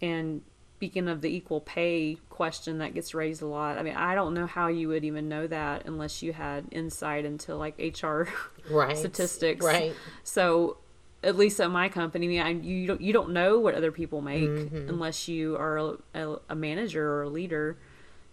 [0.00, 0.40] And
[0.76, 4.34] speaking of the equal pay question that gets raised a lot i mean i don't
[4.34, 8.22] know how you would even know that unless you had insight into like hr
[8.70, 8.96] right.
[8.96, 9.64] statistics.
[9.64, 9.94] Right.
[10.24, 10.78] So
[11.22, 14.48] at least at my company I you don't you don't know what other people make
[14.48, 14.88] Mm-hmm.
[14.88, 17.76] unless you are a, a, a manager or a leader.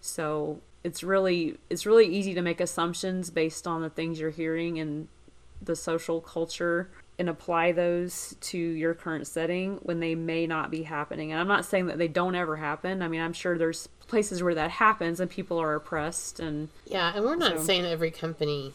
[0.02, 4.80] So it's really it's really easy to make assumptions based on the things you're hearing
[4.80, 5.08] and
[5.62, 10.84] the social culture and apply those to your current setting when they may not be
[10.84, 11.32] happening.
[11.32, 13.02] And I'm not saying that they don't ever happen.
[13.02, 17.12] I mean, I'm sure there's places where that happens and people are oppressed and Yeah,
[17.14, 18.74] and we're not So- saying every company.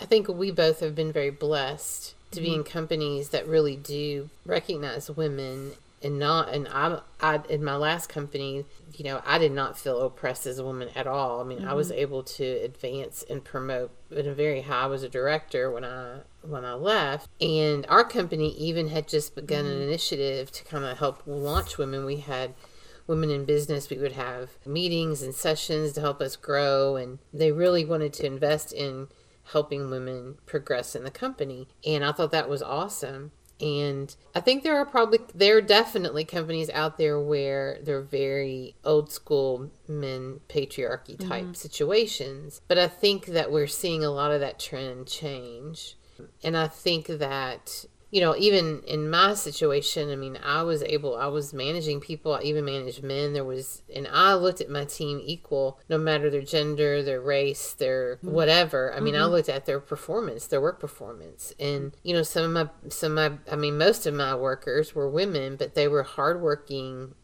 [0.00, 2.60] I think we both have been very blessed to be mm-hmm.
[2.60, 5.72] in companies that really do recognize women
[6.04, 6.54] and not.
[6.54, 10.58] And I, I in my last company, you know, I did not feel oppressed as
[10.58, 11.40] a woman at all.
[11.40, 12.00] I mean, I was mm-hmm.
[12.00, 14.84] able to advance and promote in a very high.
[14.84, 19.34] I was a director when I when I left, and our company even had just
[19.34, 19.82] begun an mm-hmm.
[19.82, 22.04] initiative to kind of help launch women.
[22.04, 22.54] We had
[23.06, 27.52] women in business we would have meetings and sessions to help us grow and they
[27.52, 29.08] really wanted to invest in
[29.52, 33.30] helping women progress in the company and i thought that was awesome
[33.60, 38.74] and i think there are probably there are definitely companies out there where they're very
[38.84, 41.52] old school men patriarchy type mm-hmm.
[41.52, 42.60] situations.
[42.68, 45.96] But i think that we're seeing a lot of that trend change.
[46.42, 51.16] And i think that you know, even in my situation, I mean, I was able,
[51.16, 53.32] I was managing people, I even managed men.
[53.32, 57.72] There was, and I looked at my team equal, no matter their gender, their race,
[57.72, 58.30] their mm-hmm.
[58.30, 58.94] whatever.
[58.94, 59.32] I mean, I mm-hmm.
[59.32, 61.52] looked at their performance, their work performance.
[61.58, 64.94] And, you know, some of my, some of my, I mean, most of my workers
[64.94, 67.16] were women, but they were hardworking,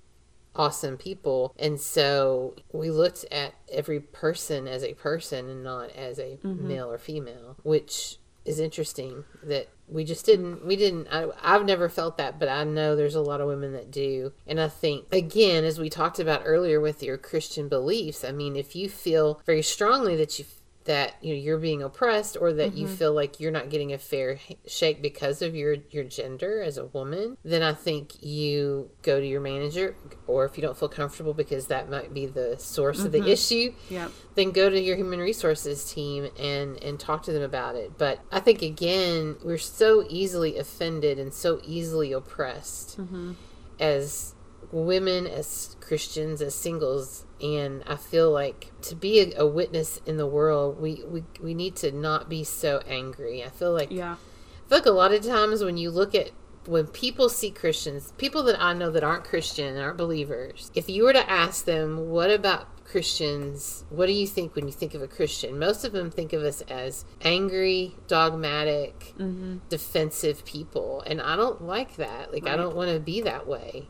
[0.56, 1.54] awesome people.
[1.56, 6.66] And so we looked at every person as a person and not as a mm-hmm.
[6.66, 11.88] male or female, which is interesting that we just didn't we didn't I, i've never
[11.88, 14.32] felt that but i know there's a lot of women that do.
[14.46, 18.56] And i think again as we talked about earlier with your christian beliefs i mean
[18.56, 20.44] if you feel very strongly that you
[20.90, 22.96] that you know you're being oppressed or that you mm-hmm.
[22.96, 26.84] feel like you're not getting a fair shake because of your your gender as a
[26.86, 29.94] woman then i think you go to your manager
[30.26, 33.28] or if you don't feel comfortable because that might be the source of the mm-hmm.
[33.28, 34.10] issue Yep.
[34.34, 37.96] then go to your human resources team and and talk to them about it.
[37.96, 43.34] But i think again we're so easily offended and so easily oppressed mm-hmm.
[43.78, 44.34] as
[44.72, 50.16] women as christians as singles and i feel like to be a, a witness in
[50.16, 54.12] the world we, we we need to not be so angry i feel like Yeah.
[54.14, 56.30] I feel like a lot of times when you look at
[56.66, 61.04] when people see Christians, people that I know that aren't Christian aren't believers, if you
[61.04, 63.84] were to ask them, what about Christians?
[63.88, 65.58] What do you think when you think of a Christian?
[65.58, 69.58] Most of them think of us as angry, dogmatic, mm-hmm.
[69.68, 71.02] defensive people.
[71.06, 72.32] And I don't like that.
[72.32, 73.88] Like, I don't want to be that way.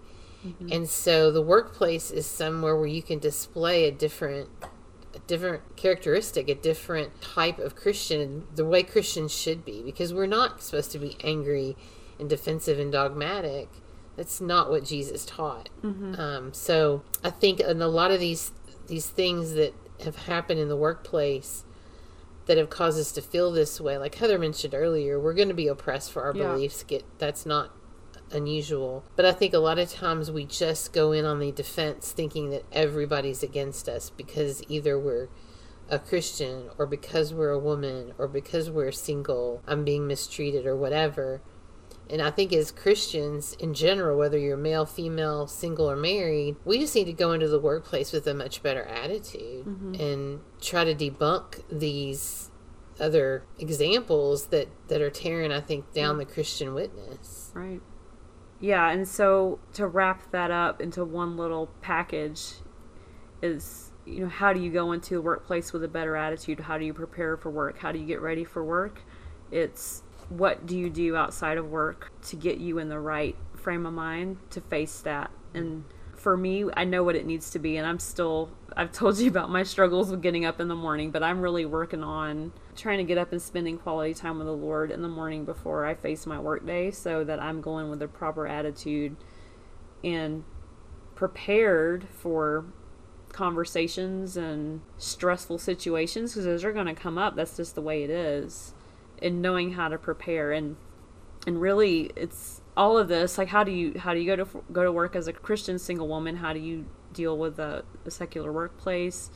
[0.70, 4.49] And so the workplace is somewhere where you can display a different
[5.14, 10.26] a different characteristic, a different type of Christian, the way Christians should be, because we're
[10.26, 11.76] not supposed to be angry
[12.18, 13.68] and defensive and dogmatic.
[14.16, 15.68] That's not what Jesus taught.
[15.82, 18.53] Um, so I think in a lot of these
[18.86, 19.74] these things that
[20.05, 21.64] have happened in the workplace
[22.47, 25.55] that have caused us to feel this way, like Heather mentioned earlier, we're going to
[25.55, 26.53] be oppressed for our Yeah.
[26.53, 26.82] beliefs.
[26.84, 27.70] Get that's not
[28.33, 29.05] unusual.
[29.16, 32.51] But I think a lot of times we just go in on the defense thinking
[32.51, 35.28] that everybody's against us because either we're
[35.89, 40.76] a Christian or because we're a woman or because we're single, I'm being mistreated or
[40.76, 41.43] whatever.
[42.09, 46.78] And I think as Christians in general, whether you're male, female, single, or married, we
[46.78, 49.95] just need to go into the workplace with a much better attitude mm-hmm.
[49.95, 52.51] and try to debunk these
[52.99, 57.53] other examples that, that are tearing, I think, down the Christian witness.
[57.55, 57.81] Right.
[58.61, 62.56] Yeah, and so to wrap that up into one little package
[63.42, 66.61] is you know how do you go into the workplace with a better attitude?
[66.61, 67.78] How do you prepare for work?
[67.78, 69.02] How do you get ready for work?
[69.50, 73.86] It's what do you do outside of work to get you in the right frame
[73.86, 75.30] of mind to face that?
[75.54, 75.84] And
[76.20, 79.28] for me, I know what it needs to be, and I'm still, I've told you
[79.30, 82.98] about my struggles with getting up in the morning, but I'm really working on trying
[82.98, 85.94] to get up and spending quality time with the Lord in the morning before I
[85.94, 89.16] face my workday so that I'm going with a proper attitude
[90.04, 90.44] and
[91.14, 92.66] prepared for
[93.32, 97.34] conversations and stressful situations because those are going to come up.
[97.34, 98.74] That's just the way it is.
[99.22, 100.76] And knowing how to prepare and
[101.46, 104.62] and really it's all of this like how do you how do you go to
[104.72, 106.36] go to work as a christian single woman?
[106.36, 109.30] How do you deal with a, a secular workplace?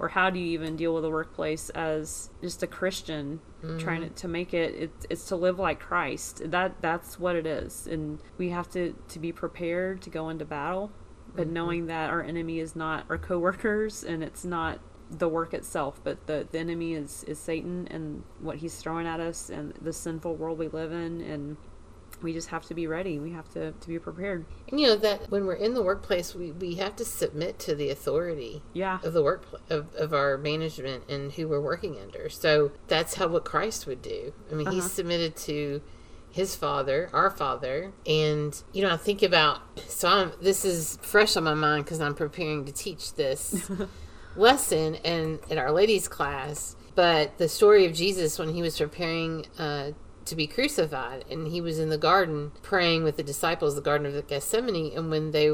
[0.00, 3.40] Or how do you even deal with a workplace as just a christian
[3.78, 4.14] trying mm-hmm.
[4.14, 6.50] to, to make it, it it's to live like christ?
[6.50, 7.86] That that's what it is.
[7.86, 10.92] And we have to to be prepared to go into battle
[11.34, 11.54] but mm-hmm.
[11.54, 14.80] knowing that our enemy is not our coworkers and it's not
[15.10, 19.20] the work itself, but the, the enemy is, is Satan and what he's throwing at
[19.20, 21.56] us and the sinful world we live in and
[22.22, 23.18] we just have to be ready.
[23.18, 24.44] We have to, to be prepared.
[24.68, 27.74] And you know that when we're in the workplace, we, we have to submit to
[27.74, 28.98] the authority Yeah.
[29.02, 32.28] of the work of, of our management and who we're working under.
[32.28, 34.32] So that's how what Christ would do.
[34.50, 34.88] I mean, he Uh-huh.
[34.88, 35.80] submitted to
[36.30, 41.36] his father, our father, and you know, I think about so I'm, this is fresh
[41.36, 43.70] on my mind because I'm preparing to teach this
[44.36, 46.76] lesson and in our ladies class.
[46.94, 49.92] But the story of Jesus when he was preparing uh,
[50.28, 54.06] to be crucified, and he was in the garden praying with the disciples, the Garden
[54.06, 55.50] of the Gethsemane, and when they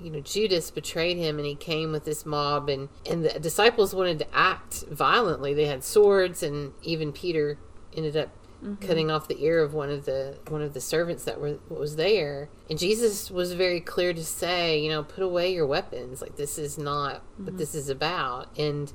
[0.00, 3.94] you know Judas betrayed him and he came with this mob and and the disciples
[3.94, 5.54] wanted to act violently.
[5.54, 7.58] They had swords and even Peter
[7.96, 8.28] ended up
[8.62, 8.86] mm-hmm.
[8.86, 11.96] cutting off the ear of one of the one of the servants that were was
[11.96, 12.48] there.
[12.70, 16.22] And Jesus was very clear to say you know put away your weapons.
[16.22, 17.56] Like this is not what mm-hmm.
[17.56, 18.56] this is about.
[18.58, 18.92] And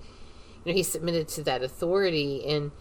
[0.63, 2.71] you know he submitted to that authority and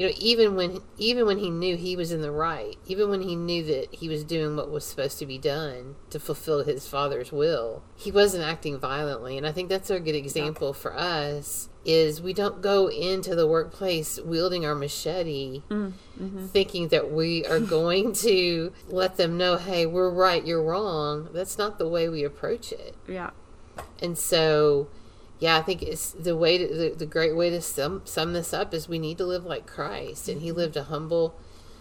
[0.00, 3.20] you know even when even when he knew he was in the right even when
[3.20, 6.88] he knew that he was doing what was supposed to be done to fulfill his
[6.88, 9.36] father's will he wasn't acting violently.
[9.36, 13.46] And i think that's a good example for us is we don't go into the
[13.46, 16.46] workplace wielding our machete mm, mm-hmm.
[16.46, 21.28] thinking that we are going to let them know hey we're right you're wrong.
[21.34, 22.94] That's not the way we approach it.
[23.06, 23.30] Yeah.
[24.00, 24.88] and so,
[25.40, 28.52] yeah, I think it's the way to, the, the great way to sum, sum this
[28.52, 30.28] up is we need to live like Christ.
[30.28, 30.58] And he mm-hmm.
[30.58, 31.34] lived a humble,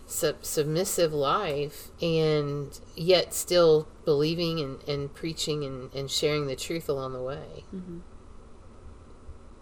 [0.06, 6.88] sub, submissive life and yet still believing and, and preaching and, and sharing the truth
[6.88, 7.66] along the way.
[7.76, 8.00] Mm-hmm.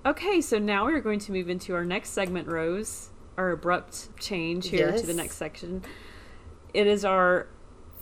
[0.05, 3.09] Okay, so now we're going to move into our next segment, Rose.
[3.35, 5.83] our abrupt change here to the next section.
[6.73, 7.47] It is our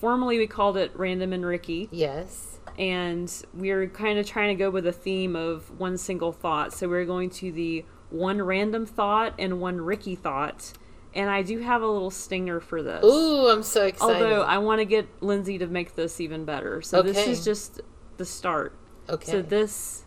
[0.06, 2.60] formerly we called it Random and Ricky, Yes.
[2.78, 6.74] and we're kind of trying to go with a theme of one single thought.
[6.74, 10.74] So we're going to the one random thought and one Ricky thought.
[11.16, 13.04] And I do have a little stinger for this.
[13.04, 14.22] Ooh, I'm so excited.
[14.22, 16.84] Although I want to get Lindsay to make this even better.
[16.84, 17.82] So this is just
[18.18, 18.78] the start.
[19.10, 19.32] okay.
[19.32, 20.06] So this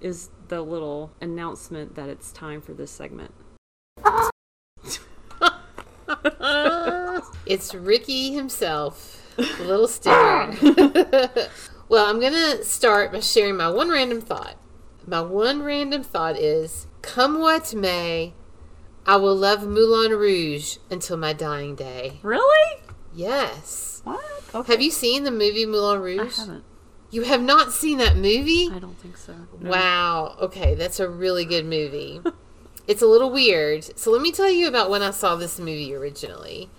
[0.00, 3.34] is the little announcement that it's time for this segment.
[7.46, 10.56] it's Ricky himself, the little stinger.
[11.88, 14.56] well, I'm going to start by sharing my one random thought.
[15.06, 18.34] My one random thought is Come what may,
[19.04, 22.20] I will love Moulin Rouge until my dying day.
[22.22, 22.82] Really?
[23.14, 24.00] Yes.
[24.04, 24.24] What?
[24.54, 24.72] Okay.
[24.72, 26.38] Have you seen the movie Moulin Rouge?
[26.38, 26.64] I haven't.
[27.10, 28.70] You have not seen that movie?
[28.72, 29.34] I don't think so.
[29.60, 29.70] No.
[29.70, 30.36] Wow.
[30.40, 32.22] Okay, that's a really good movie.
[32.88, 33.98] it's a little weird.
[33.98, 36.70] So let me tell you about when I saw this movie originally.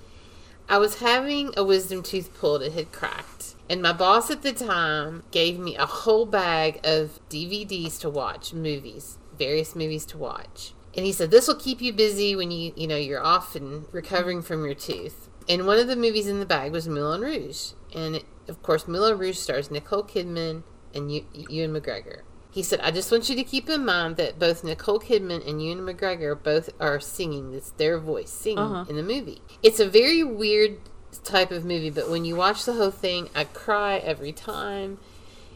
[0.69, 3.55] I was having a wisdom tooth pulled, it had cracked.
[3.69, 8.53] And my boss at the time gave me a whole bag of DVDs to watch,
[8.53, 10.73] movies, various movies to watch.
[10.95, 13.85] And he said, This will keep you busy when you, you know, you're off and
[13.91, 15.29] recovering from your tooth.
[15.49, 17.71] And one of the movies in the bag was Moulin Rouge.
[17.93, 22.21] And it, of course, Moulin Rouge stars Nicole Kidman and Ew- Ewan McGregor.
[22.53, 25.59] He said, I just want you to keep in mind that both Nicole Kidman and
[25.59, 27.51] Ewan McGregor both are singing.
[27.53, 28.85] It's their voice singing Uh-huh.
[28.87, 29.41] in the movie.
[29.63, 30.77] It's a very weird
[31.23, 34.99] type of movie, but when you watch the whole thing, I cry every time.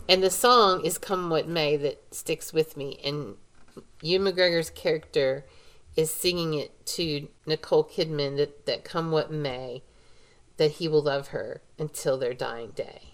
[0.10, 3.00] And the song is Come What May that sticks with me.
[3.04, 3.36] And
[4.02, 5.45] Ewan McGregor's character
[5.95, 9.84] is singing it to Nicole Kidman that, that come what may,
[10.58, 13.12] that he will love her until their dying day.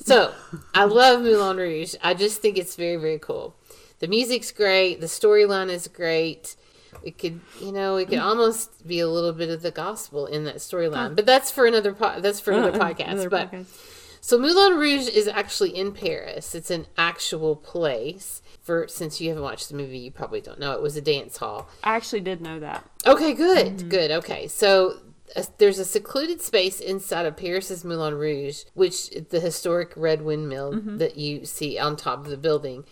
[0.00, 0.34] So
[0.74, 1.94] I love Moulin Rouge.
[2.02, 3.54] I just think it's very, very cool.
[4.00, 5.00] The music's great.
[5.00, 6.56] The storyline is great.
[7.02, 10.44] It could, you know, it could almost be a little bit of the gospel in
[10.44, 11.92] that storyline, but that's for another.
[11.92, 13.08] Po- that's for another podcast.
[13.08, 14.18] Another but podcast.
[14.20, 16.54] so Moulin Rouge is actually in Paris.
[16.54, 18.42] It's an actual place.
[18.62, 20.72] For since you haven't watched the movie, you probably don't know.
[20.72, 21.68] It was a dance hall.
[21.82, 22.88] I actually did know that.
[23.06, 23.88] Okay, good, mm-hmm.
[23.88, 24.10] good.
[24.10, 25.00] Okay, so
[25.36, 30.72] uh, there's a secluded space inside of Paris's Moulin Rouge, which the historic red windmill
[30.98, 32.84] that you see on top of the building,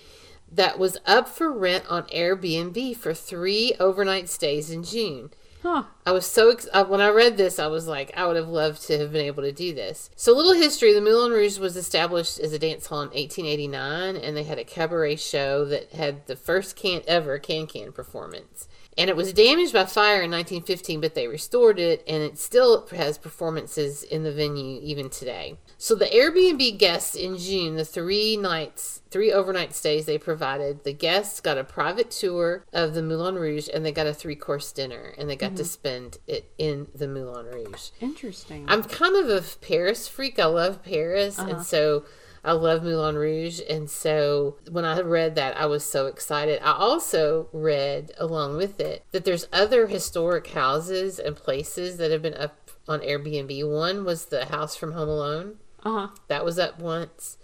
[0.51, 5.31] that was up for rent on Airbnb for three overnight stays in June.
[5.63, 5.85] Huh.
[6.05, 8.49] I was so ex- uh, when I read this, I was like, I would have
[8.49, 10.11] loved to have been able to do this.
[10.17, 14.37] So, little history: the Moulin Rouge was established as a dance hall in 1889, and
[14.37, 18.67] they had a cabaret show that had the first can ever can can performance.
[18.99, 22.87] And it was damaged by fire in 1915, but they restored it, and it still
[22.89, 25.57] has performances in the venue even today.
[25.79, 30.93] So the Airbnb guests in June, the three nights, three overnight stays they provided, the
[30.93, 34.73] guests got a private tour of the Moulin Rouge, and they got a three course
[34.73, 35.65] dinner, and they got to mm-hmm.
[35.65, 37.91] spend it in the Moulin Rouge.
[38.01, 38.67] Interesting.
[38.69, 40.39] I'm kind of a Paris freak.
[40.39, 41.63] I love Paris, and uh-huh.
[41.63, 42.05] so
[42.45, 43.61] I love Moulin Rouge.
[43.71, 46.61] And so when I read that, I was so excited.
[46.63, 52.23] I also read along with it that there's other historic houses and places that have
[52.23, 53.71] been up on Airbnb.
[53.71, 55.59] One was the house from Home Alone.
[55.85, 56.09] uh huh.
[56.29, 57.39] That was up once.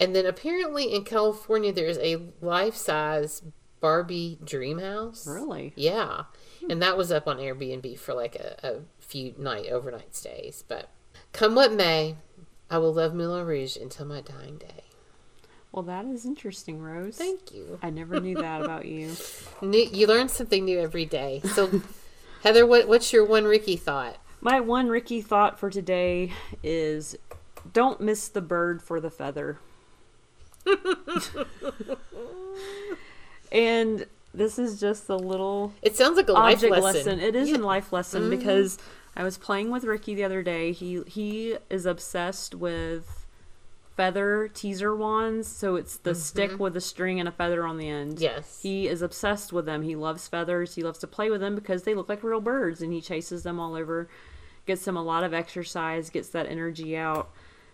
[0.00, 3.42] And then apparently in California, there's a life size
[3.80, 5.26] Barbie dream house.
[5.26, 5.72] Really?
[5.76, 6.24] Yeah.
[6.70, 10.64] And that was up on Airbnb for like a, a few night overnight stays.
[10.66, 10.88] But
[11.32, 12.16] come what may,
[12.72, 14.84] I will love Moulin Rouge until my dying day.
[15.72, 17.16] Well, that is interesting, Rose.
[17.16, 17.78] Thank you.
[17.82, 19.10] I never knew that about you.
[19.62, 21.42] New, you learn something new every day.
[21.54, 21.82] So,
[22.42, 24.16] Heather, what, what's your one Ricky thought?
[24.40, 27.14] My one Ricky thought for today is
[27.74, 29.58] don't miss the bird for the feather.
[33.52, 36.82] and this is just a little It sounds like a life lesson.
[36.82, 37.20] lesson.
[37.20, 37.54] It is Yeah.
[37.56, 37.64] Mm-hmm.
[37.64, 38.78] a life lesson because
[39.14, 40.72] I was playing with Ricky the other day.
[40.72, 43.26] He he is obsessed with
[43.96, 45.48] feather teaser wands.
[45.48, 48.14] So it's the stick with a string and a feather on the end.
[48.14, 48.22] Mm-hmm.
[48.22, 48.60] Yes.
[48.62, 49.82] He is obsessed with them.
[49.82, 50.74] He loves feathers.
[50.74, 53.42] He loves to play with them because they look like real birds and he chases
[53.42, 54.08] them all over.
[54.64, 57.30] Gets them a lot of exercise, gets that energy out.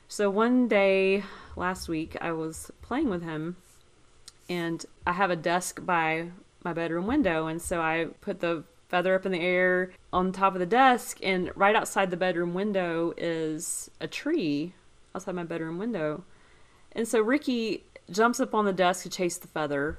[0.09, 1.23] So one day
[1.55, 3.57] last week I was playing with him
[4.49, 6.31] and I have a desk by
[6.65, 10.55] my bedroom window, and so I put the feather up in the air on top
[10.55, 14.73] of the desk, and right outside the bedroom window is a tree
[15.15, 16.25] outside my bedroom window.
[16.93, 19.99] And so Ricky jumps up on the desk to chase the feather,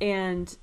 [0.00, 0.56] and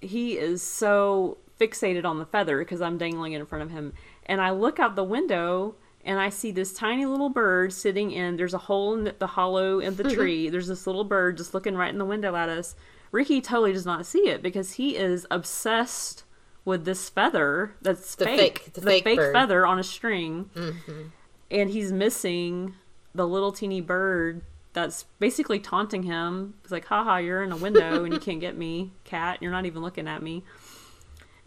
[0.00, 3.92] he is so fixated on the feather because I'm dangling it in front of him.
[4.26, 8.36] And I look out the window and I see this tiny little bird sitting in.
[8.36, 10.48] There's a hole in the, the hollow in the tree.
[10.48, 12.76] There's this little bird just looking right in the window at us.
[13.10, 16.24] Ricky totally does not see it because he is obsessed
[16.66, 19.32] with this feather that's The fake, fake- the fake bird.
[19.32, 21.02] feather on a string, mm-hmm.
[21.50, 22.74] and he's missing
[23.14, 24.42] the little teeny bird
[24.74, 26.54] that's basically taunting him.
[26.62, 29.38] It's like, haha, you're in a window and you can't get me, cat.
[29.40, 30.44] You're not even looking at me.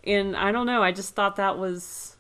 [0.04, 0.82] And I don't know.
[0.82, 2.16] I just thought that was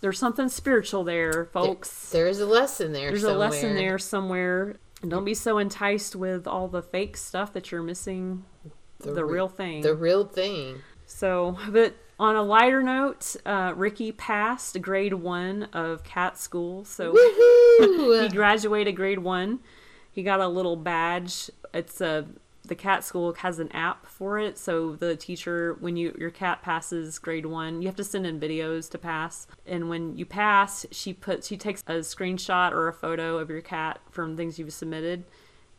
[0.00, 2.10] there's something spiritual there, folks.
[2.10, 3.10] There is a lesson there.
[3.10, 3.36] There's somewhere.
[3.36, 4.76] a lesson there somewhere.
[5.02, 8.44] And don't be so enticed with all the fake stuff that you're missing
[9.00, 9.82] the, re- real thing.
[9.82, 10.80] The real thing.
[11.06, 16.84] So, but on a lighter note, uh, Ricky passed grade one of cat school.
[16.84, 17.14] So
[17.80, 19.60] he graduated grade one.
[20.10, 21.50] He got a little badge.
[21.74, 22.26] It's a
[22.66, 24.58] the cat school has an app for it.
[24.58, 28.40] So the teacher, when you your cat passes grade one, you have to send in
[28.40, 29.46] videos to pass.
[29.66, 33.60] And when you pass, she puts she takes a screenshot or a photo of your
[33.60, 35.24] cat from things you've submitted,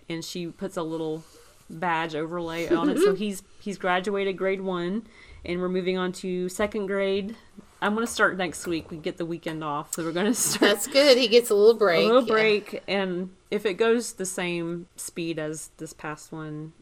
[0.08, 1.24] and she puts a little
[1.70, 3.00] badge overlay on it.
[3.00, 5.08] so he's he's graduated grade one,
[5.48, 7.36] and we're moving on to second grade.
[7.82, 8.92] I'm gonna start next week.
[8.92, 11.18] We get the weekend off, so we're gonna start That's good.
[11.18, 12.04] He gets a little break.
[12.04, 12.34] a little Yeah.
[12.34, 16.74] break and if it goes the same speed as this past one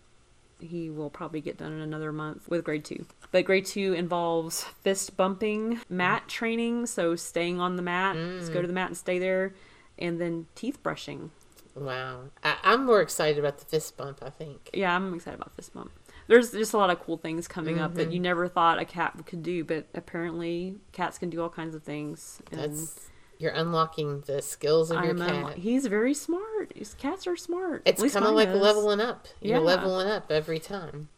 [0.61, 4.63] he will probably get done in another month with grade two but grade two involves
[4.63, 8.53] fist bumping mat training so staying on the mat just Mm.
[8.53, 9.53] go to the mat and stay there
[9.99, 11.29] and then teeth brushing
[11.75, 12.29] Wow.
[12.41, 14.69] I, I'm more excited about the fist bump, I think.
[14.73, 15.91] yeah i'm excited about fist bump
[16.27, 17.97] there's just a lot of cool things coming up Mm-hmm.
[17.99, 21.75] that you never thought a cat could do but apparently cats can do all kinds
[21.75, 25.57] of things and That's you're unlocking the skills of your I'm, um, cat.
[25.57, 28.55] he's very smart his cats are smart it's kind of like is.
[28.61, 29.27] leveling up.
[29.41, 29.63] You're Yeah.
[29.63, 31.09] leveling up every time.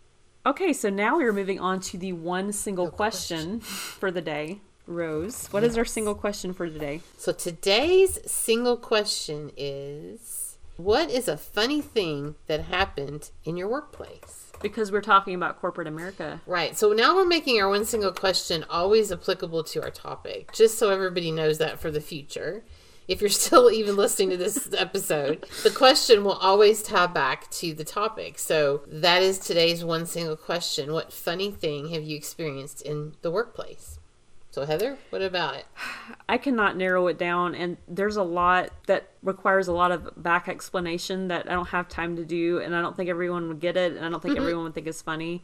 [0.45, 3.59] Okay, so now we're moving on to the one single The question
[3.99, 4.61] for the day.
[4.87, 7.01] Rose, what is our single question for today?
[7.17, 14.46] So today's single question is what is a funny thing that happened in your workplace?
[14.61, 16.41] Because we're talking about corporate America.
[16.45, 16.77] Right.
[16.77, 20.89] So now we're making our one single question always applicable to our topic, just so
[20.89, 22.63] everybody knows that for the future.
[23.07, 27.73] If you're still even listening to this episode, the question will always tie back to
[27.73, 28.39] the topic.
[28.39, 30.91] So that is today's one single question.
[30.91, 33.99] What funny thing have you experienced in the workplace?
[34.57, 35.67] So Heather, what about it?
[36.27, 40.49] I cannot narrow it down, and there's a lot that requires a lot of back
[40.49, 43.77] explanation that I don't have time to do, and I don't think everyone would get
[43.77, 44.41] it, and I don't think mm-hmm.
[44.41, 45.43] everyone would think it's funny.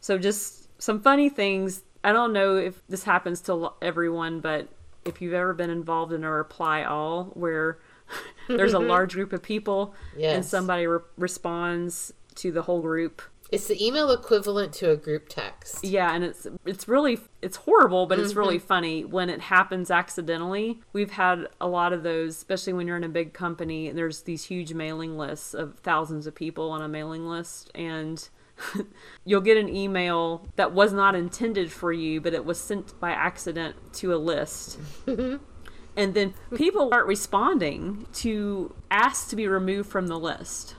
[0.00, 1.82] So, just some funny things.
[2.04, 4.68] I don't know if this happens to everyone, but
[5.06, 7.78] if you've ever been involved in a reply all where
[8.48, 13.22] there's a large group of people and somebody re- responds to the whole group
[13.52, 15.84] It's the email equivalent to a group text.
[15.84, 18.66] yeah, and it's it's really it's horrible, but it's really mm-hmm.
[18.66, 20.80] funny when it happens accidentally.
[20.94, 23.88] We've had a lot of those, especially when you're in a big company.
[23.88, 28.26] and There's these huge mailing lists of thousands of people on a mailing list, and
[29.26, 33.10] you'll get an email that was not intended for you, but it was sent by
[33.10, 34.78] accident to a list.
[35.04, 35.44] Mm-hmm.
[35.94, 40.74] And then people aren't responding to ask to be removed from the list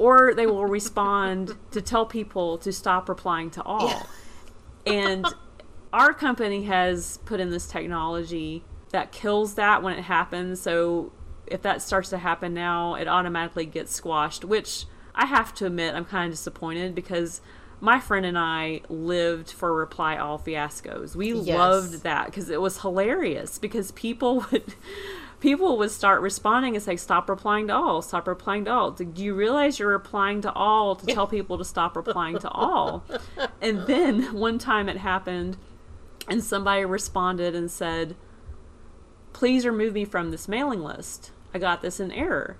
[0.00, 4.06] or they will respond to tell people to stop replying to all.
[4.86, 5.26] And
[5.92, 10.58] our company has put in this technology that kills that when it happens.
[10.62, 11.12] So
[11.46, 15.94] if that starts to happen now, it automatically gets squashed, which I have to admit
[15.94, 17.42] I'm kind of disappointed because
[17.78, 21.14] my friend and I lived for reply all fiascos.
[21.14, 21.58] We Yes.
[21.58, 24.74] loved that because it was hilarious because people would
[25.40, 28.90] people would start responding and say stop replying to all stop replying to all.
[28.90, 33.04] Do you realize you're replying to all to tell people to stop replying to all?
[33.60, 35.56] And then one time it happened
[36.28, 38.14] and somebody responded and said
[39.32, 41.30] please remove me from this mailing list.
[41.54, 42.58] I got this in error.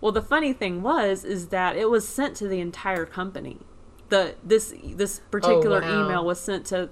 [0.00, 3.58] Well the funny thing was is that it was sent to the entire company.
[4.08, 6.04] The this this particular oh, wow.
[6.04, 6.90] email was sent to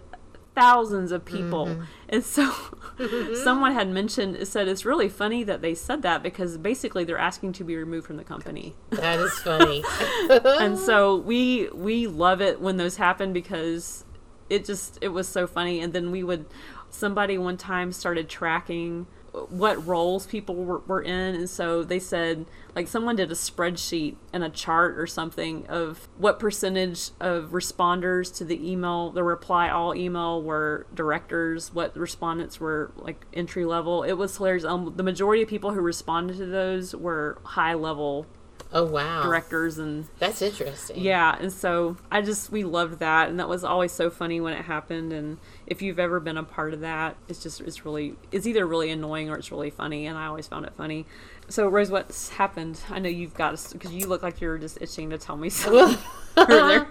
[0.55, 1.67] thousands of people.
[1.67, 1.83] Mm-hmm.
[2.09, 2.53] And so
[3.43, 7.53] someone had mentioned said it's really funny that they said that because basically they're asking
[7.55, 8.75] to be removed from the company.
[8.91, 9.85] That is funny.
[10.31, 14.05] and so we we love it when those happen because
[14.49, 15.81] it just it was so funny.
[15.81, 16.47] And then we would
[16.91, 19.07] somebody one time started tracking
[19.49, 24.15] what roles people were, were in and so they said like someone did a spreadsheet
[24.33, 29.69] and a chart or something of what percentage of responders to the email the reply
[29.69, 35.03] all email were directors what respondents were like entry level it was hilarious um, the
[35.03, 38.27] majority of people who responded to those were high level
[38.75, 39.23] oh wow.
[39.23, 41.01] directors and That's interesting.
[41.01, 44.53] yeah, and so I just we loved that, and that was always so funny when
[44.53, 45.13] it happened.
[45.13, 48.67] And if you've ever been a part of that, it's just it's really it's either
[48.67, 51.07] really annoying or it's really funny, and I always found it funny.
[51.49, 52.81] So Rose, what's happened?
[52.91, 55.99] I know you've got because you look like you're just itching to tell me something.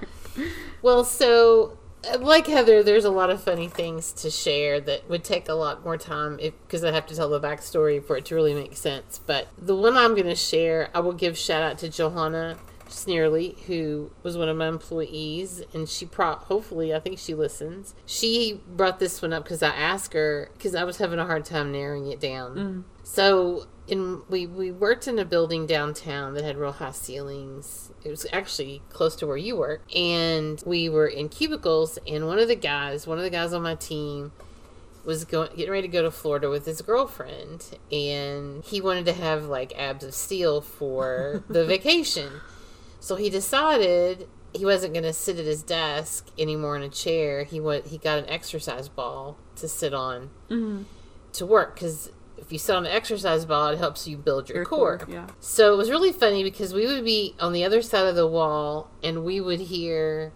[0.81, 1.77] Well, so
[2.11, 5.53] uh, like Heather, there's a lot of funny things to share that would take a
[5.53, 8.75] lot more time because I have to tell the backstory for it to really make
[8.75, 9.19] sense.
[9.25, 12.57] But the one I'm going to share, I will give shout out to Johanna
[12.93, 17.93] Sneerly, who was one of my employees, and she pro hopefully I think she listens.
[18.05, 21.45] She brought this one up because I asked her because I was having a hard
[21.45, 22.55] time narrowing it down.
[22.55, 22.83] Mm.
[23.03, 27.91] So in we we worked in a building downtown that had real high ceilings.
[28.03, 31.99] It was actually close to where you work, and we were in cubicles.
[32.07, 34.31] And one of the guys, one of the guys on my team,
[35.05, 39.13] was going getting ready to go to Florida with his girlfriend, and he wanted to
[39.13, 42.41] have like abs of steel for the vacation.
[43.03, 47.43] So he decided he wasn't going to sit at his desk anymore in a chair.
[47.43, 47.87] He went.
[47.87, 50.85] He got an exercise ball to sit on Mhm.
[51.33, 54.59] to work because if you sit on an exercise ball, it helps you build your,
[54.59, 54.99] Your core.
[54.99, 55.27] core, yeah.
[55.41, 58.25] So it was really funny because we would be on the other side of the
[58.25, 60.31] wall and we would hear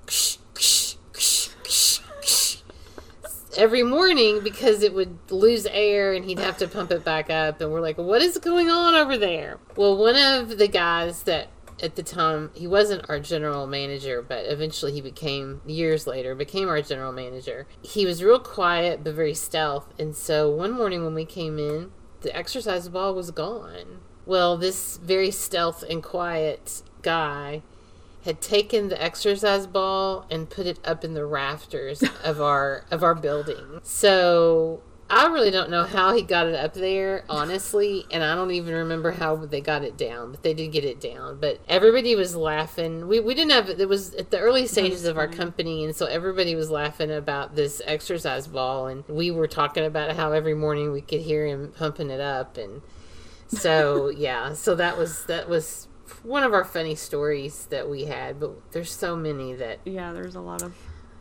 [3.57, 7.61] every morning because it would lose air and he'd have to pump it back up.
[7.61, 9.57] And we're like, what is going on over there?
[9.78, 11.47] Well, one of the guys that
[11.82, 16.68] at the time he wasn't our general manager but eventually he became years later became
[16.70, 17.68] our general manager.
[17.82, 21.92] He was real quiet but very stealth and so one morning when we came in
[22.22, 24.00] the exercise ball was gone.
[24.26, 27.62] Well this very stealth and quiet guy
[28.28, 33.02] had taken the exercise ball and put it up in the rafters of our of
[33.04, 33.80] our building.
[33.84, 38.51] So I really don't know how he got it up there, honestly, and I don't
[38.51, 41.39] even remember how they got it down, but they did get it down.
[41.39, 43.08] But everybody was laughing.
[43.08, 46.08] We, we didn't have it was at the early stages of our company, and so
[46.08, 50.91] everybody was laughing about this exercise ball, and we were talking about how every morning
[50.91, 52.82] we could hear him pumping it up, and
[53.47, 55.88] so yeah, so that was that was
[56.24, 60.36] one of our funny stories that we had, but there's so many that Yeah, there's
[60.36, 60.74] a lot of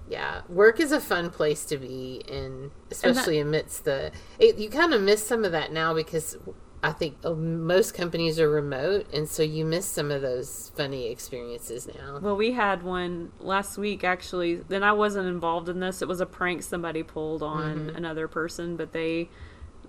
[0.09, 4.13] yeah, work is a fun place to be, and especially amidst the.
[4.39, 6.37] It, you kind of miss some of that now because
[6.83, 11.09] I think uh, most companies are remote, and so you miss some of those funny
[11.09, 12.21] experiences now.
[12.23, 14.57] Well, we had one last week actually.
[14.57, 16.03] Then I wasn't involved in this.
[16.03, 19.29] It was a prank somebody pulled on another person, but they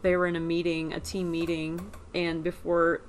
[0.01, 3.01] they were in a meeting, a team meeting, and before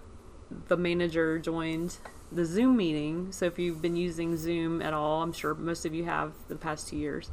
[0.69, 1.97] the manager joined
[2.31, 3.33] the Zoom meeting.
[3.33, 6.57] So if you've been using Zoom at all, I'm sure most of you have the
[6.57, 7.31] past two years.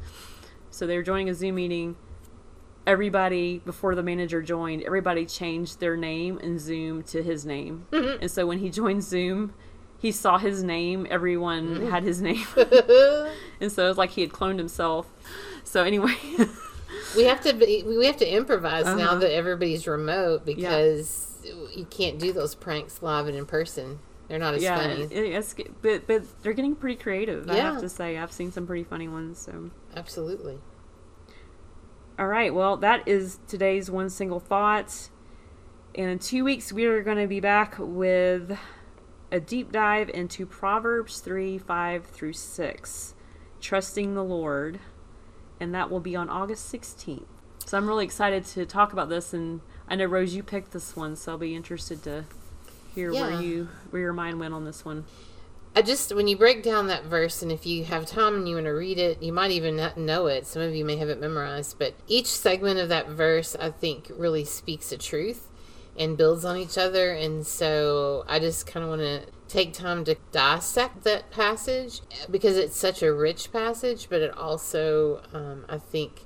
[0.70, 1.96] So they were joining a Zoom meeting.
[2.86, 7.86] Everybody before the manager joined, everybody changed their name in Zoom to his name.
[7.92, 9.54] And so when he joined Zoom,
[9.98, 11.04] he saw his name.
[11.10, 12.44] Everyone had his name,
[13.60, 15.06] and so it was like he had cloned himself.
[15.64, 16.14] So anyway,
[17.16, 19.14] we have to be, we have to improvise now Uh-huh.
[19.20, 21.44] that everybody's remote because
[21.74, 23.98] you can't do those pranks live and in person.
[24.28, 25.02] They're not as yeah, funny.
[25.02, 27.48] it- it's but but they're getting pretty creative.
[27.48, 29.38] I have to say, I've seen some pretty funny ones.
[29.38, 29.70] So.
[29.94, 30.58] Absolutely.
[32.18, 35.10] All right, well, that is today's one single thought.
[35.94, 38.58] And in two weeks, we are going to be back with
[39.30, 43.14] a deep dive into Proverbs 3 5 through 6,
[43.60, 44.80] Trusting the Lord.
[45.60, 47.24] And that will be on August 16th.
[47.66, 49.34] So I'm really excited to talk about this.
[49.34, 52.24] And I know, Rose, you picked this one, so I'll be interested to
[52.96, 53.30] hear Yeah.
[53.30, 55.04] where you where your mind went on this one.
[55.76, 58.54] I just when you break down that verse, and if you have time and you
[58.54, 60.46] want to read it, you might even not know it.
[60.46, 64.10] Some of you may have it memorized, but each segment of that verse, I think,
[64.16, 65.48] really speaks a truth
[65.98, 67.12] and builds on each other.
[67.12, 72.56] And so I just kind of want to take time to dissect that passage because
[72.56, 76.22] it's such a rich passage, but it also, um, I think,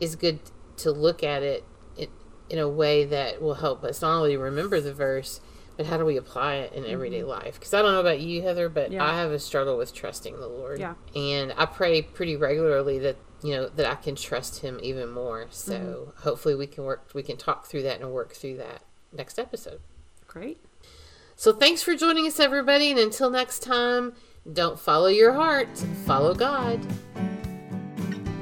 [0.00, 0.40] is good
[0.78, 1.62] to look at it
[1.96, 2.08] in,
[2.48, 5.40] in a way that will help us not only remember the verse,
[5.78, 7.28] but how do we apply it in everyday mm-hmm.
[7.28, 7.54] life?
[7.54, 9.04] Because I don't know about you, Heather, but Yeah.
[9.04, 10.80] I have a struggle with trusting the Lord.
[10.80, 10.94] Yeah.
[11.14, 15.46] And I pray pretty regularly that you know that I can trust Him even more.
[15.50, 16.22] So mm-hmm.
[16.22, 19.78] hopefully we can work, we can talk through that and work through that next episode.
[20.26, 20.58] Great.
[21.36, 24.14] So thanks for joining us, everybody, and until next time,
[24.52, 25.68] don't follow your heart,
[26.04, 26.84] follow God.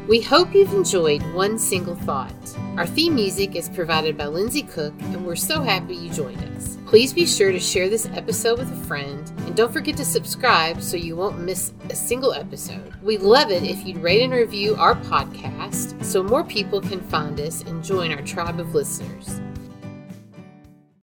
[0.08, 2.32] We hope you've enjoyed One Single Thought.
[2.78, 6.75] Our theme music is provided by Lindsay Cook, and we're so happy you joined us.
[6.86, 10.80] Please be sure to share this episode with a friend, and don't forget to subscribe
[10.80, 12.94] so you won't miss a single episode.
[13.02, 17.40] We'd love it if you'd rate and review our podcast so more people can find
[17.40, 19.40] us and join our tribe of listeners.